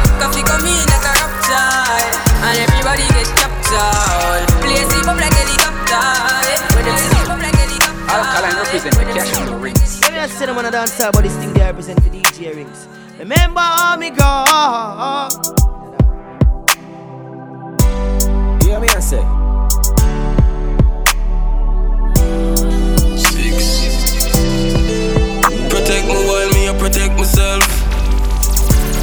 [10.23, 10.23] Rinse.
[10.23, 12.09] Let me just say them on a dance uh, but this thing they represent the
[12.09, 12.87] DJ Rinse
[13.19, 14.23] Remember how me go
[18.63, 19.23] Hear me and say.
[25.69, 27.63] Protect me while me I protect myself.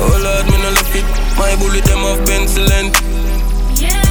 [0.00, 1.04] Oh Lord, me no left it.
[1.36, 2.90] My bullet them off penicillin.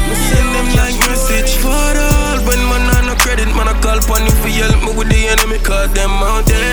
[0.10, 2.38] Me send them like message for all.
[2.48, 5.28] When man on no credit, man I call pon you for help me with the
[5.28, 6.69] enemy, cause them out there.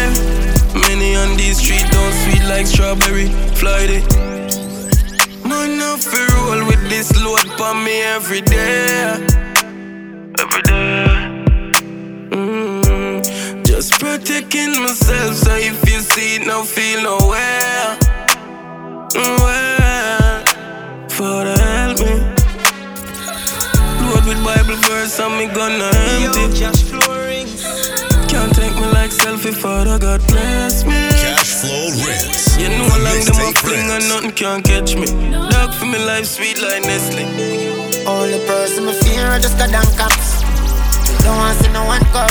[2.48, 3.28] Like strawberry.
[3.58, 4.04] Fly it.
[5.44, 9.26] Man, I feel roll with this load pon me every day.
[10.38, 11.06] Every day.
[12.30, 17.98] Mm, just protecting myself, so if you see it, no feel nowhere.
[19.14, 20.44] Where?
[21.08, 22.14] Father, help me.
[24.06, 26.46] Load with Bible verse, and me gonna empty.
[28.28, 31.15] Can't take me like selfie, Father, God bless me.
[31.26, 32.54] Cash flow rinse.
[32.54, 35.10] You know, long them a fling and nothing can catch me.
[35.50, 37.26] Dog for me life sweet like Nestle.
[38.06, 40.42] Only person me fear I just got down cops.
[41.26, 42.30] Don't want to see no one cup.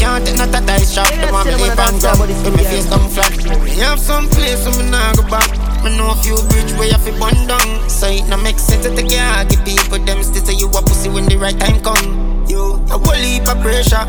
[0.00, 1.12] Can't take no tata shop.
[1.12, 2.18] Don't want me deep and grab.
[2.24, 3.36] When me face come flat.
[3.60, 5.52] Me have some place where me nah go back.
[5.84, 7.68] Me know a few bridge where you fi burn down.
[7.90, 9.50] So it no make sense to take your heart.
[9.50, 12.48] Give people them still say you a pussy when the right time come.
[12.48, 14.08] Yo, a whole heap of pressure.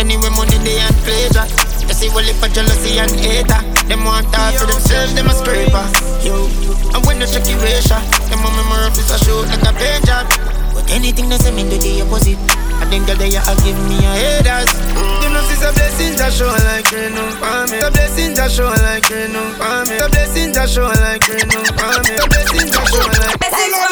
[0.00, 1.44] Anyway, money they and pleasure.
[1.84, 5.34] You see, well, if a jealousy and hater, them want talk for themselves, them a
[5.36, 5.84] scraper.
[6.24, 6.48] Yo,
[6.96, 8.00] and when they check your ratio,
[8.32, 10.24] them a memory of this a shoot like a page job.
[10.72, 12.40] But anything they say me do the opposite.
[12.80, 14.72] I think that they are give me a haters.
[15.20, 17.84] You know, see the blessings that show like rain on for me.
[17.84, 20.00] The blessings that show like rain on for me.
[20.00, 22.16] The blessings that show like rain on for me.
[22.16, 23.36] The blessings that show like.
[23.36, 23.89] Blessings fall like Now DJ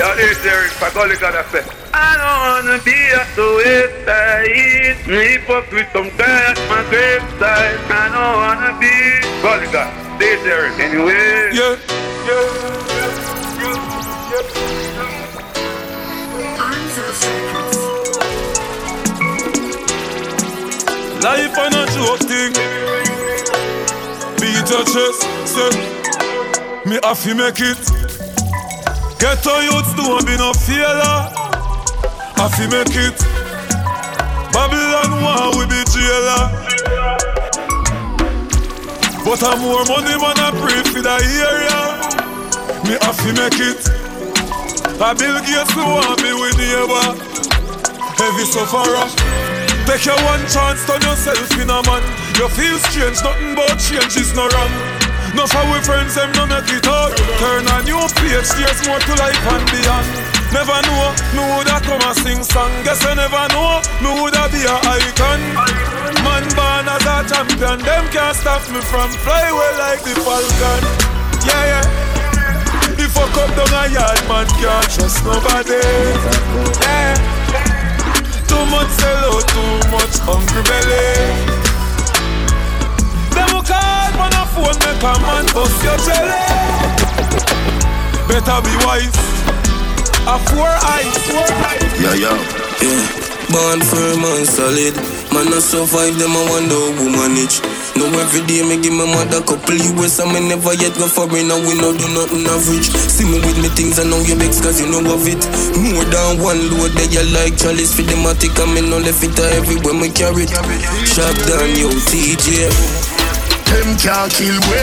[0.00, 0.08] Rinse.
[0.08, 1.44] Yeah, this Eric, I call it gotta.
[1.92, 4.96] I don't wanna be a suicide.
[5.04, 7.78] Hypocrite, some guy at my graveside.
[7.90, 9.20] I don't wanna be.
[9.72, 10.18] God.
[10.18, 11.50] This Eric, anyway.
[11.52, 11.76] Yeah,
[21.22, 22.52] Life and a joke thing.
[24.40, 26.00] Beat your chest, say
[26.86, 27.99] me have to make it.
[29.20, 31.20] Get on youths don't be no failure.
[32.40, 33.20] Have to make it.
[34.48, 36.48] Babylon want we be jailer.
[39.22, 41.80] But I'm more money man I pray for the area.
[42.88, 43.84] Me have to make it.
[44.98, 47.12] I Bill Gates who want me with neighbor.
[48.16, 49.04] Heavy sufferer.
[49.84, 52.02] Take your one chance, turn yourself in a man.
[52.40, 54.89] You feel strange, nothing but change is no wrong.
[55.34, 57.14] No for we friends, them no make it out.
[57.38, 60.08] Turn a new page, there's more to life and beyond.
[60.52, 62.72] Never know, me woulda come and sing song.
[62.82, 65.40] Guess I never know, me woulda be a icon.
[66.26, 70.82] Man born as a champion, them can't stop me from fly away like the falcon.
[71.46, 72.10] Yeah, yeah.
[72.98, 75.80] If I come down a yard, man can't trust nobody.
[76.82, 77.14] Yeah.
[78.50, 81.59] Too much sell out, too much hungry belly.
[83.80, 86.36] Them who man a phone, make a man bust your jelly.
[88.28, 89.16] Better be wise.
[90.28, 91.16] A four eyes.
[92.00, 92.32] Yo, yo,
[92.84, 93.02] yeah.
[93.50, 94.94] Born firm and solid.
[95.34, 97.58] Man, I survive them, I wonder who manage.
[97.98, 101.50] No, every day me give my mother couple US and me never yet go foreign
[101.50, 102.86] and we no do nothing average.
[103.10, 105.42] See me with me things I know you vex cause you know of it.
[105.74, 109.22] More than one load that you like chalice for the matic and me no left
[109.26, 110.54] it uh, everywhere me carry it.
[111.04, 113.09] Shop down yo TJ.
[113.70, 114.80] Them can't kill we.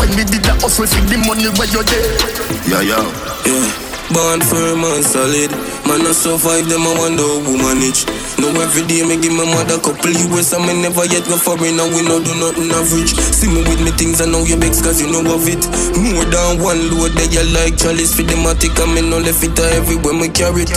[0.00, 2.16] When we did the hustle for the money where you there
[2.64, 3.04] Yeah, yeah.
[3.44, 3.68] Yeah.
[4.10, 5.54] Born firm and solid.
[5.86, 8.02] Man, I survive them, I wonder who manage.
[8.42, 11.78] No, every day me give my mother couple US and me never yet go foreign
[11.78, 13.14] and we no do nothing average.
[13.14, 15.62] See me with me things I know you vex cause you know of it.
[15.94, 19.46] More than one load that you like chalice for the matic and me no left
[19.46, 20.72] it everywhere me carry it.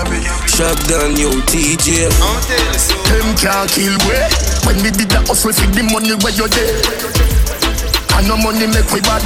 [0.54, 2.14] Down, yo, TJ
[3.10, 4.18] Them can't kill we.
[4.68, 7.23] When we did the hustle for the money where you there
[8.18, 9.24] And no money make we bad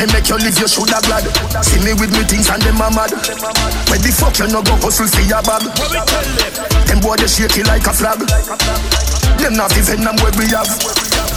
[0.00, 1.28] me make you live, you shoulda glad.
[1.62, 3.12] See me with me things and them are mad.
[3.92, 5.68] Where the fuck you no go hustle for your bag?
[6.88, 8.20] Them boy they shaky like a flag.
[9.38, 10.72] Them not even them where we have.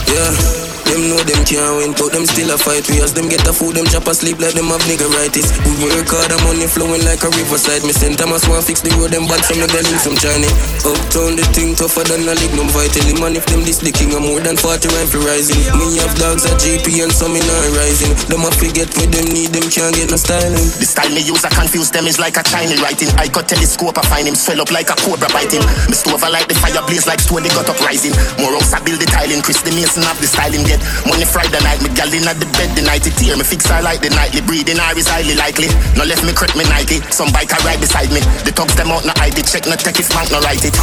[0.08, 0.73] Yeah.
[0.88, 3.52] Them know them can't win, but them still a fight we as them get the
[3.52, 5.50] food, them chop asleep like them have niggeritis.
[5.64, 7.82] We work hard, the money flowing like a riverside.
[7.82, 10.52] Me send Thomas one fix the road, them bad some of them some Chinese.
[10.84, 13.16] Uptown the thing tougher than a lignum vitae.
[13.16, 15.58] Man, if them this licking, I'm more than 40 rifle rising.
[15.78, 18.12] Me have dogs at GP and some in rising.
[18.28, 20.68] Them a forget what them need, them can't get no styling.
[20.78, 23.08] The style me use, I confuse them is like a Chinese writing.
[23.16, 25.62] I got telescope, I find him swell up like a cobra biting.
[25.88, 28.12] Me stove I like the fire blaze like stone, they got up rising.
[28.38, 31.06] More house I build the tiling, Chris the Mason have the styling get.
[31.06, 33.66] Money Friday night, me gal in at the bed the night it tear me fix
[33.70, 35.68] her like the nightly breathing her is highly likely.
[35.94, 38.20] No left me crack me Nike, some bike I ride beside me.
[38.42, 40.74] The thugs them out no ID check no take if bank no write it.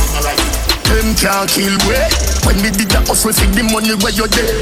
[0.87, 1.97] Them can't kill we
[2.47, 4.55] when me did the hustle for the money where you there.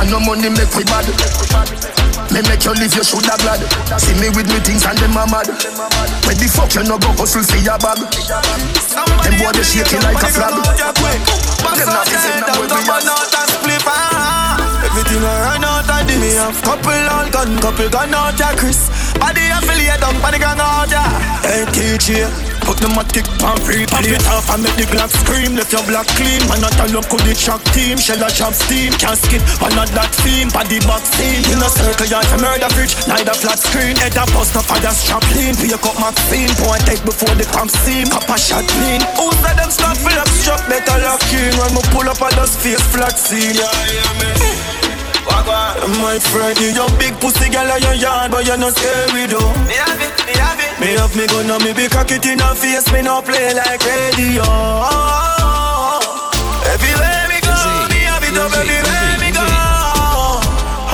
[0.00, 2.03] And no money make we bad.
[2.32, 3.60] Me make you live, you shoulda glad.
[4.00, 5.48] See me with me things and them are mad.
[6.24, 7.98] Where the fuck you no go hustle for your bag?
[8.00, 10.54] Them boy they shaking like a flag.
[10.54, 14.54] Them not even know where we are.
[14.84, 18.54] Everything I run out of the me have couple all gun, couple gun out ya
[18.54, 18.90] Chris.
[19.18, 21.02] Body affiliate down, body gang out ya.
[21.42, 21.66] Hey
[22.64, 25.52] Put the matic pan free, pop it off and make the black scream.
[25.52, 28.00] Let your black clean, man not a could the shock team.
[28.00, 30.48] Shell a job steam, casket, one not that theme.
[30.48, 33.96] Body box team, in a circle yard for murder fridge, neither flat screen.
[34.00, 35.52] Head a bust, no fire strap lean.
[35.60, 38.08] Pick up Maxine, point take before the pump steam.
[38.08, 39.00] Cup a shot clean.
[39.20, 41.52] Who said them stop fill up struck, better lock in.
[41.60, 43.54] When me pull up, I just face flat scene.
[43.60, 44.83] Yeah, yeah,
[45.24, 46.00] me.
[46.00, 49.52] My friend, you your big pussy girl on your yard, but you're not scary though.
[49.66, 50.72] Me have it, me have it.
[50.80, 53.82] Me have me gun, me be cock it in her face, me no play like
[53.84, 54.44] radio.
[56.72, 57.56] Everywhere me go,
[57.90, 59.44] me have it up everywhere me go.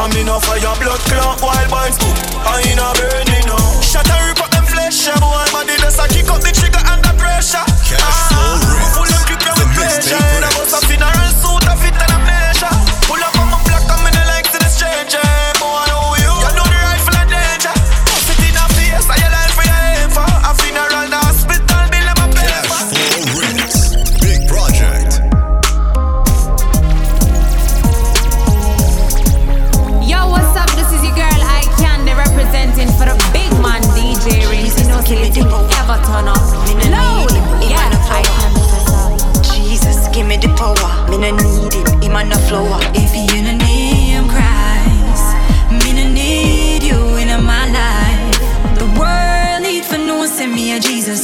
[0.00, 1.96] I'm in a fire, blood clot, wild boys,
[2.46, 3.19] I in a burning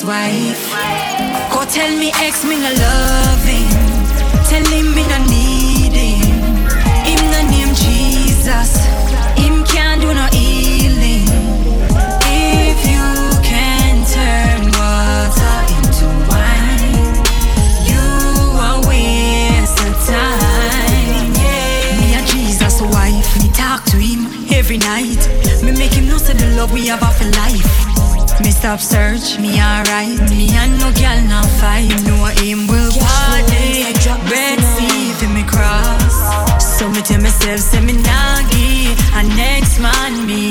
[0.06, 0.70] wife.
[1.50, 2.70] Go tell me ex me no
[3.50, 3.70] him.
[4.48, 6.36] Tell him me no need him.
[7.08, 8.70] Him no name Jesus.
[9.34, 11.26] Him can't do no healing.
[12.22, 13.06] If you
[13.42, 17.14] can turn water into wine.
[17.90, 18.06] You
[18.66, 21.34] are waste of time.
[21.34, 21.98] Yeah.
[21.98, 24.20] Me a Jesus wife, me talk to him
[24.54, 25.22] every night.
[25.64, 27.65] Me make him know say the love we have for life.
[28.66, 30.18] Stop search, me alright.
[30.28, 31.86] Me and no girl now fight.
[32.04, 33.94] No him will party.
[34.28, 36.66] Red sea for me cross.
[36.76, 38.90] So me tell myself, say me nagi.
[39.14, 40.45] And next man me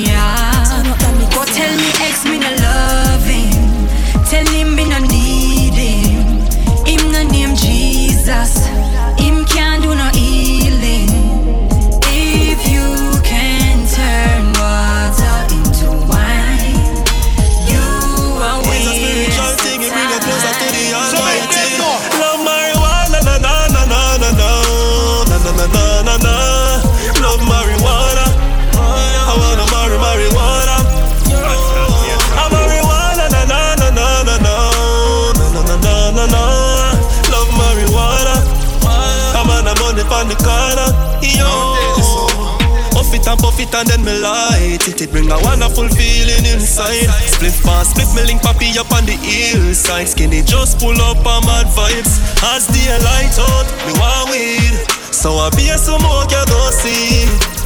[45.26, 47.10] bring a wonderful feeling inside.
[47.26, 50.08] Split fast, split me link papi up on the hillside.
[50.08, 52.22] Skinny just pull up on mad vibes.
[52.54, 54.76] As the light out, me want weed.
[55.14, 57.26] So I be a some more you go see.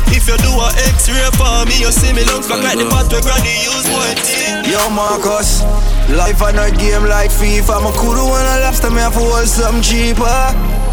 [0.10, 3.12] If you do a X-ray for me, you see me look back like the pot
[3.14, 4.18] where granny use white
[4.66, 5.62] Yo, Marcus,
[6.10, 7.78] life on a game like FIFA.
[7.78, 10.39] I'm a cool one, a lobster, me have to hold something cheaper.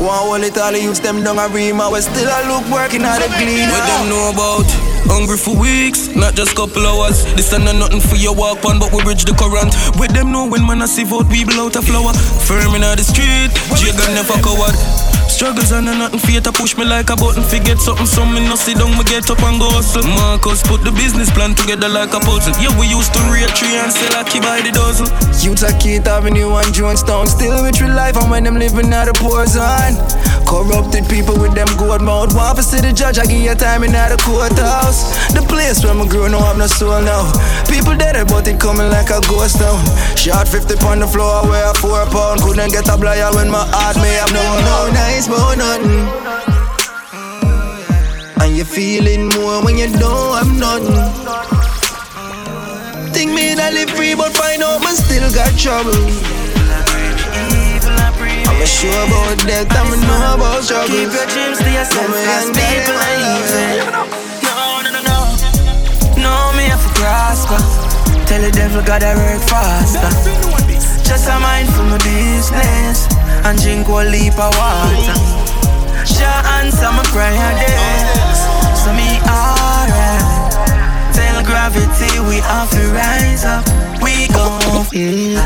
[0.05, 1.89] One hold it all, use them down a rima.
[1.91, 3.73] We still a look working at the cleaner.
[3.73, 4.96] What them know about?
[5.09, 7.25] Hungry for weeks, not just couple hours.
[7.35, 9.75] This ain't nothing for your walk on, but we bridge the current.
[9.99, 12.13] With them know when man I see vote, we blow out a flower.
[12.47, 15.16] Firm in the street, Jagan never coward.
[15.37, 17.43] Struggles and nothing fear to push me like a button.
[17.43, 20.03] Forget something, so me no sit down, me get up and go hustle.
[20.17, 22.57] Marcus put the business plan together like a puzzle.
[22.57, 25.05] Yeah, we used to rate tree and sell a key by the dozen.
[25.45, 29.07] Youths a Keith Avenue and Jonestown Still with real life and when them living out
[29.07, 29.95] the poor zone
[30.49, 33.85] Corrupted people with them good mouth Want to see the judge, I give you time
[33.85, 37.31] in the courthouse The place where my girl no have no soul now
[37.69, 39.79] People dead but it coming like a ghost town
[40.17, 43.47] Shot 50 on the floor, I weigh a 4 pound Couldn't get a blyer when
[43.47, 46.07] my heart may have no No nice but nothing
[48.41, 51.17] And you're feeling more when you don't have nothing
[53.17, 55.97] Think me that live free, but find out man still got trouble.
[58.45, 60.93] I'm sure about that, I'm know about trouble.
[60.93, 64.05] Keep your dreams to yourself, cause people are evil.
[64.45, 65.19] No, no, no, no.
[66.21, 67.57] No, me have to prosper.
[67.57, 68.27] Uh.
[68.29, 70.13] Tell the devil gotta work faster.
[71.01, 73.09] Just a mind for my business
[73.47, 75.15] and drink one leap of water.
[76.05, 78.41] Sure answer my prayer days,
[78.75, 80.51] so me alright.
[81.15, 83.65] Tell gravity we have to rise up.
[84.03, 85.39] We gon' feel.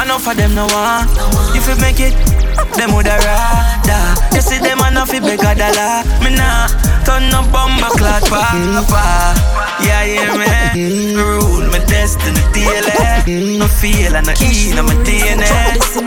[0.00, 1.10] Enough of them no want.
[1.56, 2.14] If you make it,
[2.76, 4.02] them woulda rather.
[4.34, 6.04] You see them enough fi beg a dollar.
[6.22, 6.68] Me nah
[7.04, 9.34] turn up bomba clot papa.
[9.82, 13.58] Yeah, yeah, me rule my destiny daily.
[13.58, 15.50] No feel and no eat no my DNA.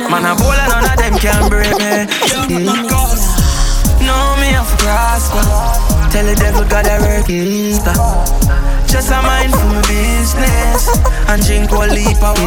[0.09, 2.05] Man a bowl and none of them can break me.
[4.05, 4.86] No me have to.
[6.11, 7.28] Tell the devil gotta work
[8.95, 10.87] Just a mind for my business.
[11.27, 12.39] And drink one leap of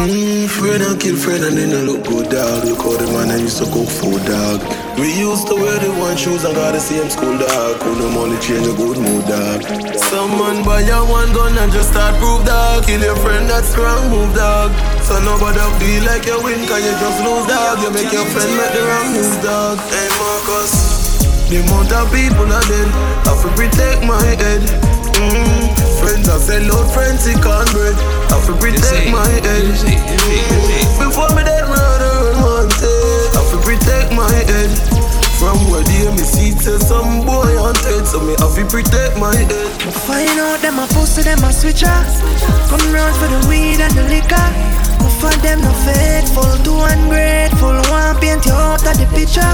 [0.49, 2.65] Friend and kill friend and then I look good dog.
[2.65, 4.57] Look how the man I used to cook food dog.
[4.97, 7.77] We used to wear the one shoes and got the same school dog.
[7.85, 9.61] Could no money change a good mood dog.
[9.93, 12.81] Someone buy a one gun and just start prove dog.
[12.81, 14.73] Kill your friend that's strong move dog.
[15.05, 17.77] So nobody feel like you win cause you just lose dog.
[17.77, 19.77] You make your friend make the wrong move dog.
[19.93, 21.13] Hey Marcus.
[21.45, 22.89] The amount of people are dead,
[23.29, 24.65] I to protect my head.
[25.13, 25.68] Mm.
[26.09, 27.93] Friends, I sell out friends, he can't bread.
[27.93, 29.45] I have to protect my head.
[30.97, 33.29] Before me dead, murder and wanted.
[33.29, 34.73] I have to protect my head.
[35.37, 39.37] From where they me see to some boy haunted, so me have to protect my
[39.37, 39.53] head.
[39.85, 41.93] I find out them a pussy, them a switcher.
[42.73, 44.49] Come round for the weed and the liquor.
[45.21, 47.77] For them no faithful, too ungrateful.
[47.93, 49.53] One paint you out of the picture.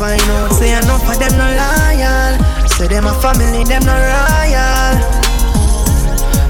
[0.00, 2.32] Find out, say enough of them no loyal.
[2.80, 5.11] Say them a family, them no royal.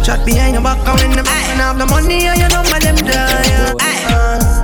[0.02, 2.80] Chat behind your back and when them and have the money and you know my
[2.80, 4.61] them die.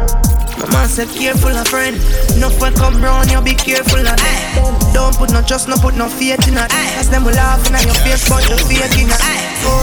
[0.69, 1.97] My man said careful of friend.
[2.37, 4.75] No will come round, you be careful of them.
[4.93, 6.69] Don't put no trust, no put no faith in it.
[6.97, 9.21] Cause them will laugh in your face, but the fake in it.
[9.65, 9.83] Oh,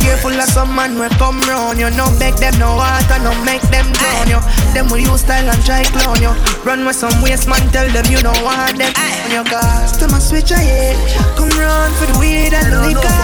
[0.00, 1.78] careful of some man will come round.
[1.78, 4.40] You no beg them no water, no make them drown you.
[4.76, 6.32] Them will use style and try clown you.
[6.64, 9.88] Run with some waste man, tell them you don't want them on your guard.
[9.96, 10.96] Them a switch a head.
[11.36, 13.20] Come round for the weed and the liquor.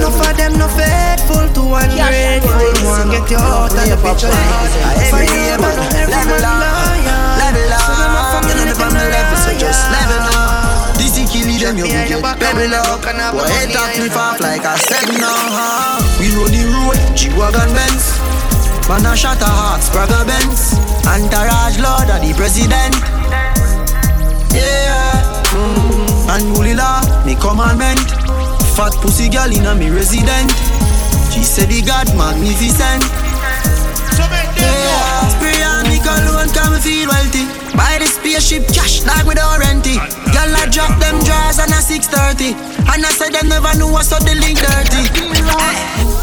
[0.00, 2.42] No for them, no faithful to one grade.
[2.42, 4.32] You want get you out of the picture.
[5.26, 7.18] You, man, every man liar.
[7.42, 10.94] Level up, you know the family level, so just level up.
[10.96, 13.02] This is killing them, you will get pebble up.
[13.02, 15.98] Boy, head up, cliff off like I said now.
[16.18, 18.16] We rode the road, G-Wagon Benz.
[18.88, 20.78] Man a shot a heart, Sprague Benz.
[21.06, 22.94] Entourage Lord of the President.
[24.54, 25.42] Yeah.
[25.52, 26.30] Mm.
[26.30, 28.00] And Mulila, me commandment.
[28.74, 30.50] Fat pussy girl in a me resident.
[31.32, 33.02] She said the God magnificent.
[34.56, 35.65] Yeah.
[36.46, 37.44] Spray on me cologne, can me feel wealthy.
[37.76, 39.98] Buy the spaceship cash like we don't rent it.
[40.32, 42.54] Girl, I drop them drawers on a 630.
[42.92, 45.02] And I said them never knew what's up the link dirty.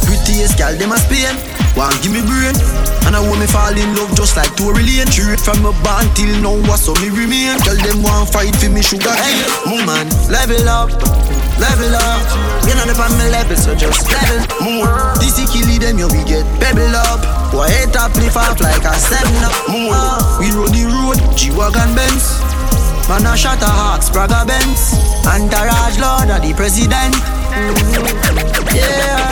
[0.05, 1.62] Prettiest girl, them a Spain.
[1.74, 2.53] Want give me brain.
[3.09, 5.09] And I want me fall in love just like Tory Lane.
[5.09, 7.57] Straight from a band till now what's so me remain.
[7.65, 9.09] Tell them want fight for me sugar.
[9.09, 10.93] Cane Move man, level up,
[11.57, 12.21] level up.
[12.69, 14.39] You know the family level so just level.
[14.61, 17.26] More This is kill them you we get pebble up.
[17.49, 19.57] Boy head top lift off like a seven up.
[19.65, 22.38] More ah, We rode the road, G-Wagon Benz.
[23.09, 24.93] Man a shot a heart, Sprague Benz.
[25.26, 27.17] Entourage Lord of the President.
[28.71, 29.28] Yeah.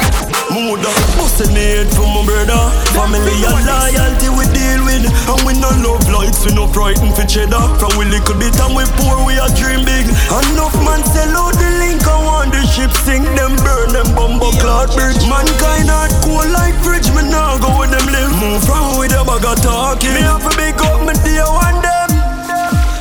[0.51, 0.97] Mood up,
[1.39, 2.59] it from my brother.
[2.91, 7.23] Family and loyalty we deal with, and we no love lights, we no frightened for
[7.23, 7.61] cheddar.
[7.79, 10.11] From we little bit and we poor, we a dream big.
[10.11, 14.51] Enough man sell out the link, I want the ship sink them, burn them bumbo
[14.59, 15.23] cloud bridge.
[15.29, 18.33] Mankind hard cool like fridge, me now go with them live.
[18.41, 20.11] Move from with a bag of talking.
[20.11, 22.11] Me have to big up me dear one them.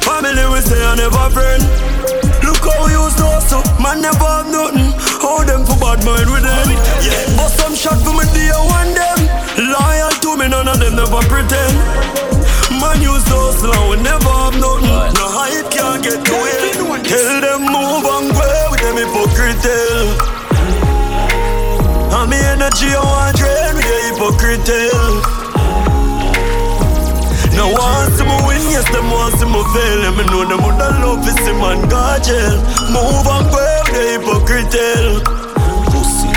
[0.06, 1.62] Family we say I never friend.
[2.46, 4.89] Look how we used to hustle, man never have nothing.
[5.30, 6.74] How them for bad mind with them?
[7.06, 9.30] Yeah, but some shot for me day one them.
[9.62, 11.78] Loyal to me, none of them never pretend.
[12.82, 14.90] Man to hustle and we never have nothing.
[14.90, 17.06] No hype can't get to it.
[17.06, 18.42] Tell them move and go
[18.74, 19.70] with them hypocrite.
[22.10, 25.39] And me energy I want drain with the hypocrite.
[27.60, 30.00] No one see me win, yes, them want see me fail.
[30.08, 32.56] And me know them would love to see man go jail.
[32.88, 34.72] Move and with the hypocrite.
[35.92, 36.32] Pussy.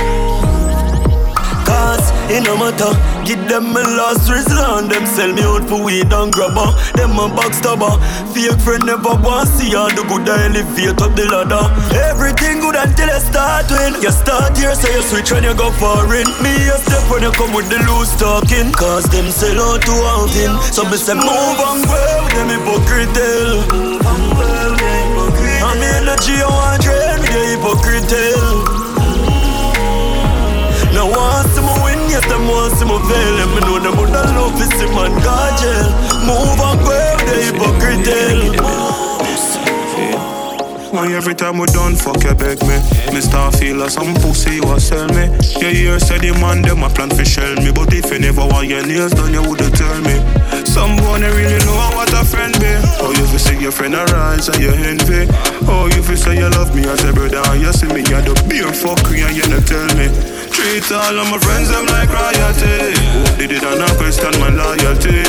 [1.63, 2.91] Cause it no matter,
[3.25, 4.83] give them my last resort.
[4.83, 6.71] And them sell me out for weed and grabber.
[6.95, 7.99] Them a backstabber.
[8.33, 11.67] Fake friend never want to see all the good I elevate up the ladder.
[12.09, 14.01] Everything good until I start win.
[14.01, 16.27] You start here, so you switch when you go foreign.
[16.43, 18.71] Me a step when you come with the loose talking.
[18.73, 20.53] Cause them sell out to outing.
[20.71, 23.17] So me say move go with them hypocrite.
[25.63, 28.42] I'm energy, I want drain with the hypocrite.
[33.13, 33.37] Fail.
[33.37, 35.87] And me know them would love to see man go jail.
[36.25, 39.03] Move and with the hypocrite.
[40.93, 42.77] Why every time we done fuck you beg me
[43.09, 45.25] Me start feel like some pussy you sell me
[45.57, 48.45] You hear say the man them a plan for shell me But if you never
[48.45, 50.21] want your nails done you woulda tell me
[50.69, 53.97] Some boy they really know what a friend be Oh you fi see your friend
[53.97, 55.25] arise and you envy
[55.65, 58.21] Oh you fi say you love me as a brother And you see me you
[58.21, 60.13] the beer fuckery and you not tell me
[60.53, 62.93] Treat all of my friends them like royalty.
[63.13, 65.25] Hope they did not question my loyalty.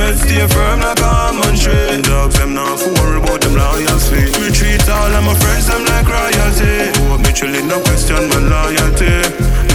[0.00, 2.00] Me stay firm like a almond tree.
[2.02, 4.32] Dogs them not for worry about them loyalty.
[4.40, 6.88] Me treat all of my friends them like royalty.
[7.04, 9.12] Hope me chillin' no question my loyalty.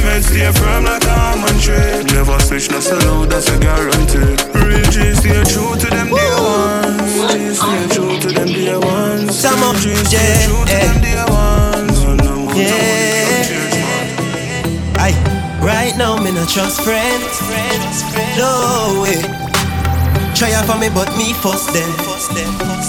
[0.01, 2.03] Me stay firm like a almond tree.
[2.13, 4.33] Never switch no sell out that's a guarantee.
[4.57, 7.57] Real G stay true to them dear ones.
[7.61, 9.37] Stay true to them dear ones.
[9.37, 11.97] Some of G stay true to them dear ones.
[12.57, 13.16] Yeah.
[16.27, 17.39] Me no trust friends.
[18.35, 19.21] No way.
[20.35, 21.87] Try out for me, but me first them.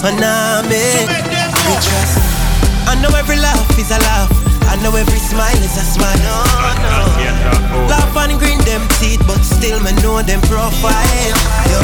[0.03, 2.19] And now me, me trust.
[2.87, 4.31] I know every laugh is a laugh.
[4.67, 6.19] I know every smile is a smile.
[6.19, 6.37] No,
[6.83, 7.87] no.
[7.87, 11.33] Laugh and grin them teeth, but still me know them profile.
[11.71, 11.79] Yo.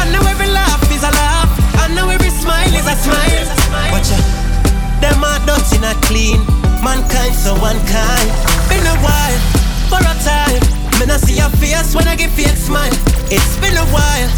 [0.00, 1.52] I know every laugh is a laugh.
[1.76, 3.46] I know every smile is a smile.
[3.92, 4.24] Watch out.
[5.00, 6.40] Them are dirty, not clean.
[6.82, 8.28] Mankind, so one kind.
[8.68, 9.38] Been a while,
[9.92, 10.62] for a time.
[10.96, 12.96] Me not see your face when I give fake smile.
[13.28, 14.30] It's been a while,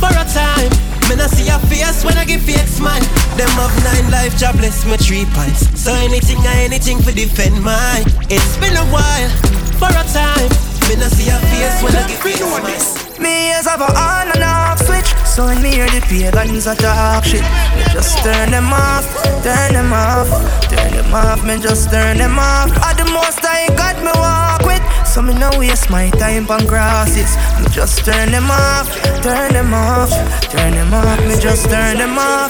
[0.00, 0.72] for a time.
[1.08, 3.04] Me not see your face when I give fake smile.
[3.36, 5.68] Them have nine life, jobless, me three pints.
[5.76, 8.08] So anything or anything for defend mine.
[8.32, 9.30] It's been a while,
[9.76, 10.48] for a time.
[10.88, 13.02] Me not see your face when I give fake smile.
[13.20, 16.74] Me ears have a on and off switch So when me hear the pagans a
[16.74, 17.44] talk shit
[17.76, 19.06] Me just turn them off,
[19.44, 20.26] turn them off
[20.66, 24.61] Turn them off, me just turn them off At the most I got me walk
[25.12, 27.36] So me no waste my time on grasses.
[27.60, 28.88] Me just turn them off,
[29.20, 30.08] turn them off
[30.48, 32.48] Turn them off, me just turn them off.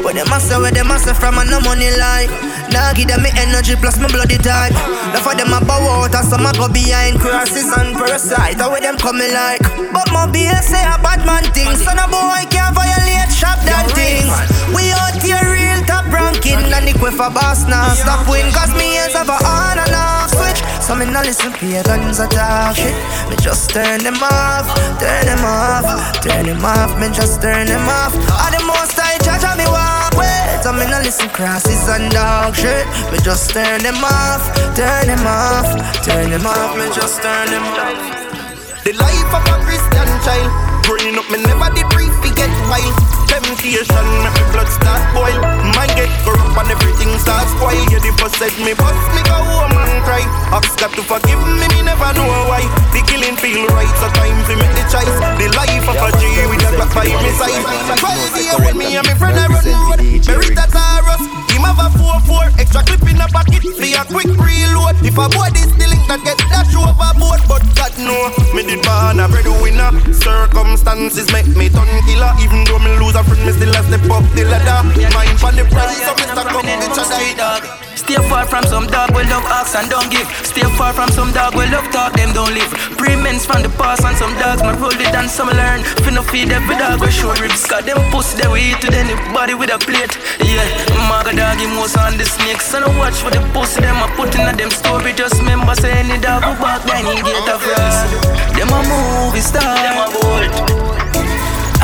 [0.00, 2.32] What them a say, what them a say from a no money line.
[2.72, 4.72] Nah give them me energy plus me bloody type.
[5.12, 8.56] Now for them a bow out and some a go behind crosses and parasite.
[8.56, 9.60] How with them coming like?
[9.92, 11.76] But my beer say a bad man thing.
[11.76, 14.32] So no boy can't violate shop that thing.
[14.72, 16.72] We out here real top ranking.
[16.72, 18.48] And the for boss now stop win.
[18.48, 21.82] Cause me ears have a on and off switch So me no listen to your
[21.82, 22.92] guns a talk shit
[23.30, 24.68] Me just turn them off,
[25.00, 28.12] turn them off Turn them off, me just turn them off.
[28.12, 30.60] All the most I charge me walk with.
[30.60, 32.84] So me no listen crosses and dog shit.
[33.12, 34.44] Me just turn them off,
[34.76, 35.72] turn them off
[36.04, 38.84] Turn them off, me just turn them off.
[38.84, 40.84] The life of a Christian child.
[40.84, 43.13] Growing up, me never did brief, we get wild
[43.54, 43.86] Temptation,
[44.26, 45.38] make me blood start boil.
[45.78, 47.86] Man get corrupt and everything starts spoil.
[47.86, 50.26] Yeah, the boss said me bust, me go home and cry.
[50.50, 52.66] Ask God to forgive me, me never know why.
[52.90, 55.06] The killing feel right, so time to make the choice.
[55.38, 57.62] The life of a G with a Glock by my side
[57.94, 60.02] Twelve year when me and my friend I run road.
[60.02, 61.22] Bury that Taurus,
[61.54, 64.98] him have a 4-4 Extra clip in the pocket, for a quick reload.
[65.06, 67.38] If a boy this the link that get dash overboard.
[67.46, 69.94] But God know, me did born a breadwinner.
[70.10, 72.32] Circumstances make me turn killer.
[72.40, 74.80] Even though me lose a friend, me still a step up the ladder
[75.12, 79.16] Mind for the price, so me stack up the cheddar Stay far from some dog
[79.16, 80.28] will love ox and don't give.
[80.44, 82.68] Stay far from some dog will love talk, them don't live.
[83.00, 85.80] Pre-mens from the past and some dogs might roll it and some learn.
[86.04, 87.64] Finna feed every dog with show ribs.
[87.64, 90.12] Cause them pussy they we eat to them body with a plate.
[90.36, 90.68] Yeah,
[91.08, 92.74] maga dog him most on the snakes.
[92.74, 95.14] And I watch for the pussy them I put in a them story.
[95.14, 98.20] Just remember say any dog who back then he get a first.
[98.52, 101.03] Them a movie star, them a bold.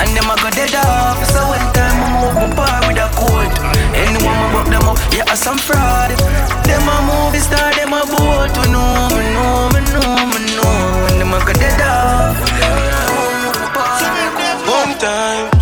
[0.00, 1.20] And them a go dead off.
[1.28, 3.52] So when time I move my bar with a cold
[3.92, 6.16] Anyone I buck them up, yeah, I some fraud.
[6.64, 10.72] Them a movie star, them a boat We know, me know, me know, me know.
[11.12, 12.32] And them a go dead off.
[14.64, 15.52] One time.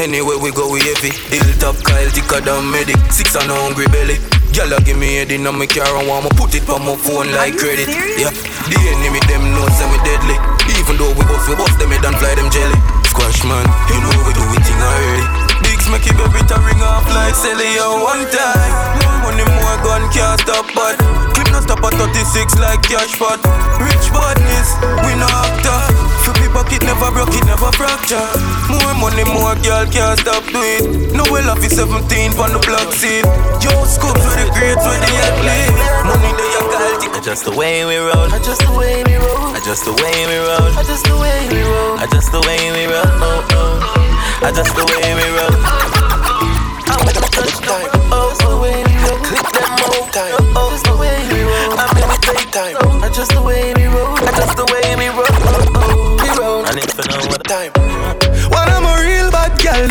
[0.00, 1.12] Anyway we go we heavy.
[1.28, 2.96] Hilltop Kyle thicker than medic.
[3.12, 4.16] Six and a hungry belly.
[4.56, 7.28] Girl give me head in my car and want me put it on my phone
[7.36, 7.92] like credit.
[8.16, 8.32] Yeah,
[8.72, 10.40] the enemy them know say me deadly.
[10.80, 13.62] Even though we both we bust them head and fly them jelly Squash man,
[13.94, 15.22] you know we do it thing already.
[15.62, 17.30] Bigs make it baby to ring off like
[17.78, 18.74] on one time.
[19.22, 20.98] Money, more gun can't stop, but
[21.30, 23.38] clip not stop at 36 like cash pot.
[23.78, 24.74] Rich badness,
[25.06, 26.13] we no actor.
[26.24, 28.24] For me pocket never broke, it never fracture.
[28.72, 31.12] More money, more girl can't stop do it.
[31.12, 32.00] No well off 17
[32.40, 33.28] on the block seat.
[33.60, 35.68] Yo, scoop for the greats where they at play.
[36.08, 37.20] Money they are guilty.
[37.20, 38.28] Just the way we roll.
[38.40, 39.52] Just the way we roll.
[39.68, 40.72] Just the way we roll.
[40.88, 42.00] Just the way we roll.
[42.08, 43.04] Just the way we roll.
[43.20, 44.48] Oh, oh.
[44.48, 45.52] Just the way we roll.
[46.88, 47.88] I'm at the touch time.
[48.08, 49.20] Oh, just the way we roll.
[49.28, 50.40] Click them more time.
[50.56, 51.76] Oh, just the way we roll.
[51.76, 53.12] I'm in the daytime.
[53.12, 54.16] Just the way we roll.
[54.16, 55.23] Just the way we roll.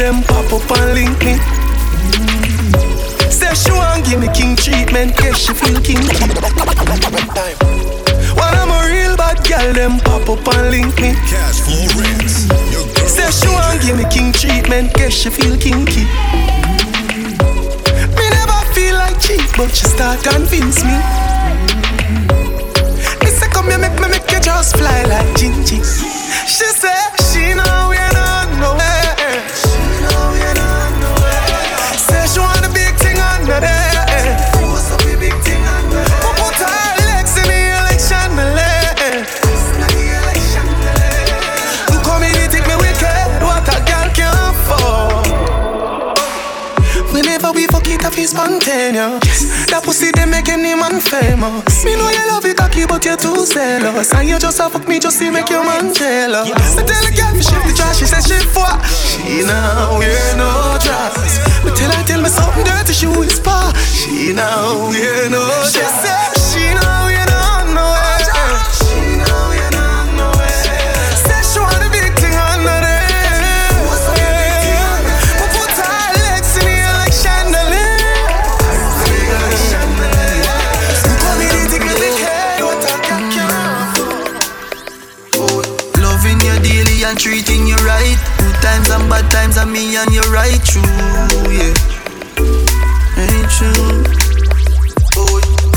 [0.04, 1.40] Them pop up and link me.
[3.32, 6.28] Say she want give me king treatment, yes she feel kinky.
[8.36, 11.16] When I'm a real bad girl, them pop up and link me.
[11.32, 12.52] Cash flow rinse.
[13.08, 16.04] Say she want give me king treatment, yes she feel kinky.
[18.18, 20.98] Me never feel like cheap, but she start convince me.
[23.24, 25.80] Me say come here, make me make you just fly like Gingy.
[26.44, 27.00] She say
[27.32, 28.03] she know we
[48.44, 49.68] spontaneous.
[49.72, 51.86] That pussy they make any man famous.
[51.86, 54.14] Me know you love it cocky, but you're too zealous.
[54.14, 56.52] And you just a fuck me just to make your man jealous.
[56.52, 58.68] I tell a girl to shift the trash, she says she for.
[58.84, 61.40] She now wear no dress.
[61.64, 63.62] But tell her tell me something dirty, she whisper.
[63.88, 66.33] She now wear no dress.
[89.34, 90.86] Times bad me and you right true,
[91.50, 91.74] yeah.
[93.18, 94.06] Ain't true.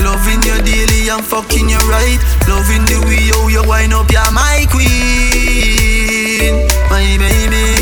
[0.04, 2.20] Loving you daily and fucking you right.
[2.46, 6.52] Loving the way how you wind up, you're my queen,
[6.92, 7.80] my baby.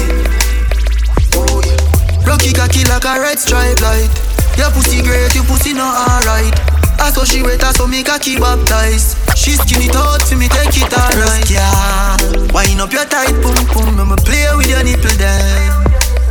[2.24, 4.10] Rocky cocky like a red stripe light.
[4.56, 6.54] Your pussy great, your pussy not alright.
[7.00, 9.23] I saw she wet, I saw me cocky baptized.
[9.44, 11.44] She skin it out for me, take it alright.
[11.52, 12.16] Yeah,
[12.56, 15.68] wind up your tight pum pum, I'ma play with your nipple then.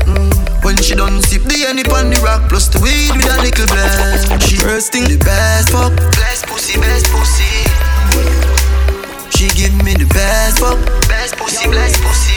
[0.10, 0.65] Mm.
[0.65, 3.69] When she done sip the honey on the rock plus the weed with a little
[3.69, 4.41] blend.
[4.41, 7.69] She first thing the best fuck, best pussy, best pussy.
[9.30, 12.34] She give me the best fuck, best pussy, best pussy.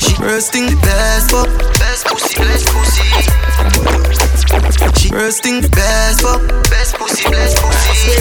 [0.00, 4.15] She first thing the best fuck, best pussy, best pussy.
[4.46, 6.40] First thing best fuck,
[6.70, 8.12] best pussy, best pussy.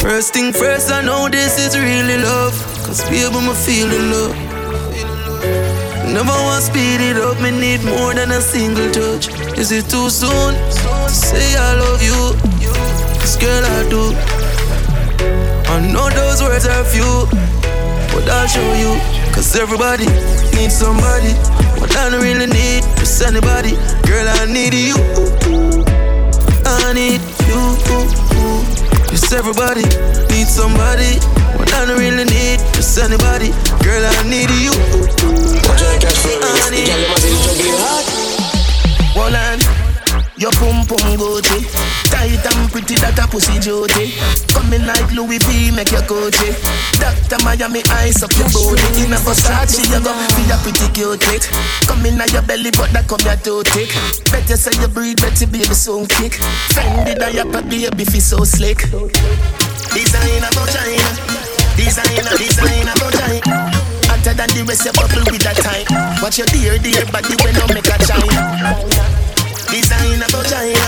[0.00, 2.52] First thing first, I know this is really love,
[2.84, 4.36] cause baby, I'ma feel the love.
[6.12, 9.28] Never want speed it up, me need more than a single touch.
[9.58, 12.34] Is it too soon to say I love you?
[13.20, 14.14] Cause girl, I do.
[15.72, 17.26] I know those words are few,
[18.12, 19.00] but I'll show you.
[19.32, 20.06] Cause everybody
[20.54, 21.32] needs somebody.
[21.84, 23.76] What I don't really need is anybody.
[24.08, 24.96] Girl, I need you.
[26.64, 27.60] I need you.
[29.12, 29.84] Yes, everybody
[30.32, 31.20] needs somebody.
[31.60, 33.52] What I don't really need is anybody.
[33.84, 34.72] Girl, I need you.
[36.40, 37.76] I need you.
[39.12, 39.60] Hold on,
[40.36, 41.62] your pum pum Gucci,
[42.10, 44.14] tight and pretty that a pussy duty.
[44.50, 46.54] Coming like Louis V, make your coachy.
[46.98, 48.82] Doctor Miami, eyes up your body.
[49.02, 51.44] In a Versace, you go feel a pretty cute lit.
[51.86, 53.90] Come in your belly, but that come your too thick.
[54.30, 56.40] Better say you breathe, better baby soon kick.
[56.74, 58.78] Fendi diaper, baby, feel so slick.
[59.94, 61.10] Designer vagina,
[61.78, 63.70] designer, designer vagina.
[64.10, 65.86] Hotter than the rest, you bubble with that time.
[66.22, 69.33] Watch your dear, dear body when you make a china.
[69.70, 70.86] Designer vagina,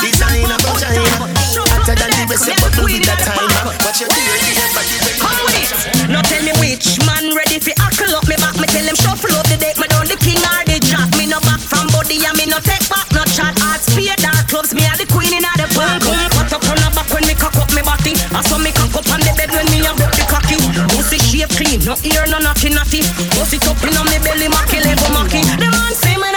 [0.00, 1.28] designer vagina.
[1.72, 3.48] Hotter than the rest, you bubble with that time.
[3.84, 4.36] Watch your dear
[4.76, 6.08] body Come with it.
[6.08, 8.56] Now tell me which man ready fi hackle up me back.
[8.60, 9.80] Me tell him shuffle up the deck.
[9.80, 11.08] Me done the king or the jack.
[11.16, 13.56] Me no back from body and me no take back no chat.
[13.60, 14.76] Hard spear dark clubs.
[14.76, 16.04] Me are the queen in the park.
[16.36, 18.16] What up on back when me cock up me body.
[18.36, 20.60] I saw me cock up on the bed when me a broke the cocky.
[20.92, 23.00] Pussy shape clean, no ear, no naughty naughty.
[23.36, 25.40] Pussy up in on me belly, macky level macky.
[25.56, 26.28] The man say me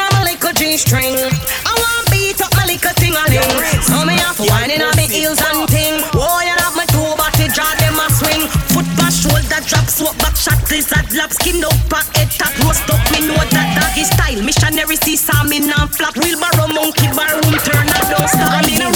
[0.64, 1.20] I'm a little G string.
[1.68, 3.84] I want beat up my little ting a ling.
[3.84, 6.00] So me have whining on me heels and ting.
[6.16, 8.48] Oh, you have my two body jaw them a swing.
[8.72, 12.88] Foot back, shoulder drop, swap back, shot lizard lap, skin up, back, head tap, roast
[12.88, 13.04] up.
[13.12, 14.40] Me know that doggy style.
[14.40, 16.16] Missionary see saw me now flap.
[16.16, 18.64] Wheelbarrow monkey bar room turn a don't stop.
[18.64, 18.93] I'm in a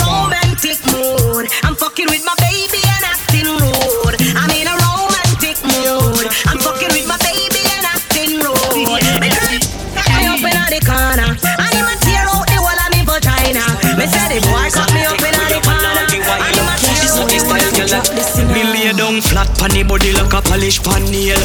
[19.68, 21.40] pan the body like a polish pan nail.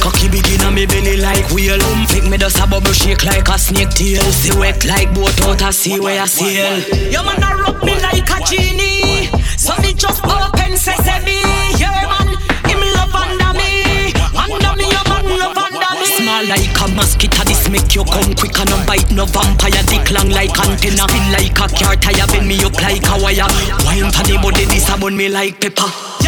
[0.00, 1.78] Cocky begin on me belly like wheel.
[2.08, 4.22] Flick me just a bubble shake like a snake tail.
[4.32, 6.78] See wet like boat out a sea where I sail.
[7.10, 11.42] Your man a rub me like a genie, so me just open sesame.
[11.78, 12.34] Yeah man,
[12.66, 16.06] him love under me, under me your man love under me.
[16.16, 19.84] Small like a mosquito, this make you come quick and no bite no vampire.
[19.86, 23.46] Dick long like antenna, feel like a car tire, bend me up like a wire.
[23.84, 26.19] Wine for the body, this a me like pepper.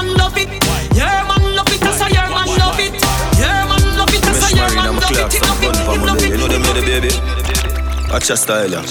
[0.00, 0.48] Man love it.
[0.96, 2.96] Your man love it, so your man love it.
[3.36, 5.32] Your man love it, so your man love it.
[5.32, 6.30] He love it, he love it.
[6.30, 7.12] You know them know the baby.
[8.10, 8.82] Watch your style, yeah.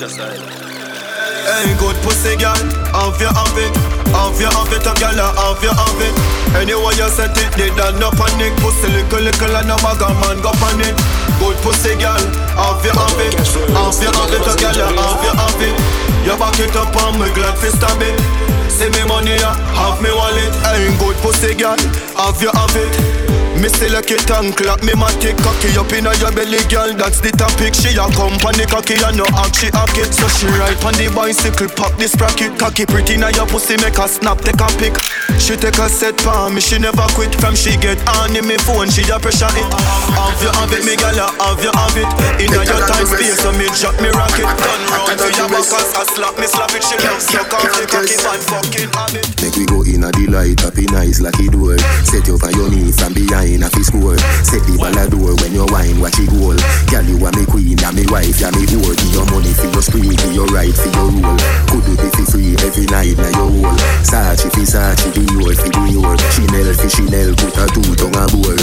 [1.50, 2.62] Hey, good pussy girl,
[2.94, 3.74] have you have it,
[4.14, 6.14] have you have it, a girl, have you have it.
[6.54, 8.54] Anyway you set it, they done no panic.
[8.62, 10.94] Pussy little little and no bag a man go panic.
[11.42, 12.22] Good pussy girl,
[12.54, 15.76] have you have it, have you have it, a girl, have you have it.
[16.22, 18.59] You back it up and me glad fi stab it.
[18.80, 20.56] See me money, yeah, have me wallet.
[20.64, 21.76] I ain't good pussy girl,
[22.20, 23.30] have you have it.
[23.60, 26.96] Me select it and clap me matic cocky up inna your belly, girl.
[26.96, 27.76] That's the topic.
[27.76, 30.16] She a company cocky and no act she hack it.
[30.16, 32.56] So she ride on the bicycle, pop this sprocket.
[32.56, 34.96] Cocky pretty inna your pussy, make her snap, take a pic.
[35.44, 37.36] She take a set for me, she never quit.
[37.36, 39.68] From she get on in me phone, she a pressure it.
[40.16, 42.10] Have you have it, me gal, have you have it.
[42.40, 44.48] Inna your time space, so me drop me rocket.
[44.56, 46.84] Turn round to your back, I slap me, slap it.
[46.88, 49.12] She love suck off the cocky, man, fucking have.
[49.44, 51.76] Make we go in a delight, happy nice like it door.
[52.10, 54.18] Set you your knees from behind a fi score.
[54.42, 56.58] Set the ball a door when you wine, watch it goal.
[56.90, 58.98] Girl, you are me queen, and me wife, and me whore.
[58.98, 61.38] Give your money for your spree, give your right for your rule.
[61.70, 63.78] Could do fi free every night na your hole.
[64.02, 66.18] Sachi fi Sachi, do your fi do your.
[66.34, 68.58] Chanel fi Chanel, put a two tongue a bowl.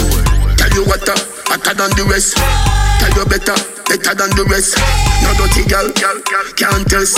[0.59, 1.15] Tell you what, uh,
[1.47, 2.35] hotter than the rest.
[2.35, 3.55] Tell you better,
[3.87, 4.75] better than the rest.
[5.23, 7.15] No dirty girl, can't test.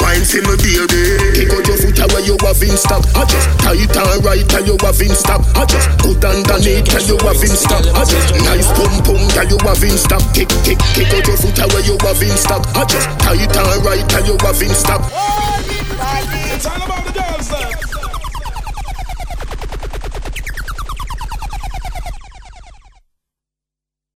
[0.00, 1.00] Wine for me baby.
[1.36, 3.04] Kick out your foot away you have in stock?
[3.14, 5.44] I just tight and right tell you have in stock?
[5.54, 7.84] I just good underneath tell you have in stock?
[7.94, 10.22] I just nice pum pum tell you have in stock?
[10.32, 12.64] Kick kick kick out your foot away you have in stock?
[12.74, 17.04] I just tight and right tell you have in stock It's all about the girls
[17.04, 17.09] then.